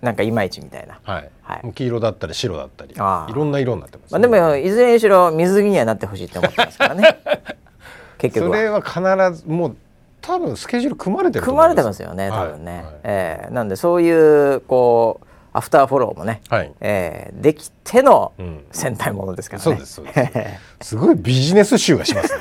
[0.03, 1.31] なんかいまいちみたいな、はい。
[1.43, 2.93] はい、黄色だったり白だったり。
[2.93, 7.19] いろんな色になってます、ね、まあ、でもいずれにしろ水着にはなってほしいって思ってますからね。
[8.19, 9.77] 結局それは必ずもう
[10.21, 12.83] 多分スケジュール組まれてる組まれてますよね多分ね、はい。
[12.85, 13.47] はい、え。
[13.51, 18.33] ー、なんでそういうこうアフターフォローもね、はい、えー、できての
[18.73, 20.89] 戦隊ものですからね、うん、そうですそうです。
[20.89, 22.41] すごいビジネス集がしますね。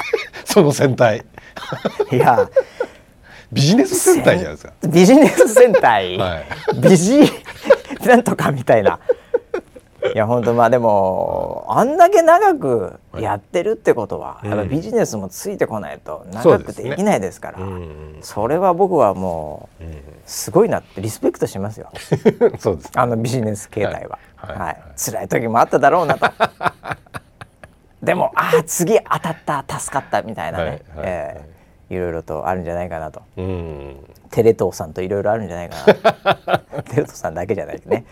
[0.44, 1.24] その戦隊。
[2.12, 2.48] いや
[3.52, 4.72] ビジネス戦隊じゃないですか。
[4.88, 6.46] ビジネス戦隊、はい、
[6.80, 7.20] ビジ
[8.06, 8.98] なんとかみたいな。
[10.14, 17.58] いや本当まあでもあんだけ長くやってるってことは、やっぱビジネスもついてこないと長くできないですから、
[18.20, 19.84] そ、れは僕はもう
[20.26, 21.90] すごいなってリスペクトしますよ。
[22.58, 24.50] そうです、あのビジネス形態は、はい。
[24.50, 26.26] はい、はい、辛い時もあっただろうなと。
[28.02, 30.70] でもああ次当たった助かったみたいなね、はい。
[30.70, 31.51] はい、えー、
[31.94, 33.22] いろいろとあるんじゃないかなと、
[34.30, 35.76] テレ東さんといろいろあるんじゃないか
[36.44, 36.58] な。
[36.84, 38.04] テレ東さんだけじゃないですね。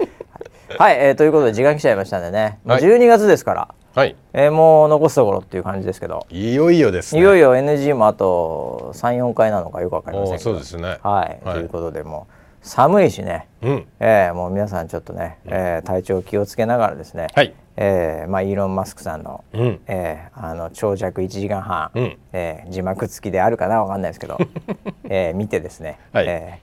[0.78, 6.26] はい、えー、ということで時間来ちゃいましたんでね、もう12月ですから、はい、えー、もう残すところっていう感じですけど。
[6.30, 10.50] いよいよです、ね、いよいよ NG もあと34回なのかよくわかりませんけど。
[10.52, 12.28] そうですね、はい、はい、ということでも
[12.62, 17.52] 寒いしね、うん、えー、もう皆さんちょっとね、えー、体調気をつけながらですね、はい
[17.82, 19.80] えーまあ、イーロン・マスクさんの,、うん。
[19.86, 22.18] えー、あの長尺1時間半、うん。
[22.34, 24.38] えー、字幕付きであるかなわかんないですけど、
[25.08, 26.26] えー、見てですね、はい。
[26.28, 26.58] え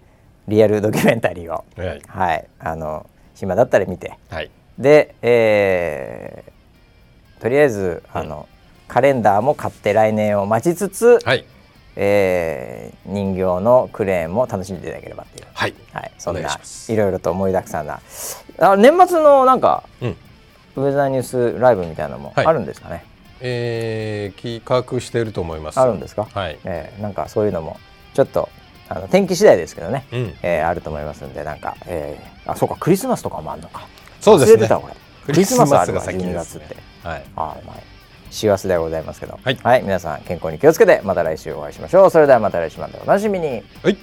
[0.47, 11.45] ー、リアルドキュメンタリーを、はい、はい、あの暇だったら見て、はい、で、えー、とりあえずあの、うん、カレンダーも買って来年を待ちつつ、はい。
[11.99, 15.74] えー、人形のクレーンも楽しんでいただければっていう、はい。
[15.93, 16.59] はい、そんな
[16.89, 17.99] いろいろと盛りだくさんな。
[18.59, 20.18] あ年末のなんか、うん、
[20.78, 23.04] ウェザーニュースライブみたいなのもあるんですかね、はい、
[23.42, 25.80] えー、企画していると思います。
[25.80, 26.60] あるんですか、はい。
[26.64, 27.80] えー、なんかそういうのも
[28.14, 28.50] ちょっと
[28.88, 33.88] あの天気次第ですけどね、うん、えー、あると思いますんでなんか、えー、あそうかクリスマスとかもあるのか。
[34.22, 34.70] そうですね。
[35.26, 37.24] クリスマスあるわ12月って、はい。
[37.36, 37.76] あまあ
[38.30, 42.10] 師走でございますけど、はい、はい、皆さん健康に気をつけてまた来週お会いしましょう。
[42.12, 43.64] それではまた来週までお楽しみに。
[43.82, 43.98] はい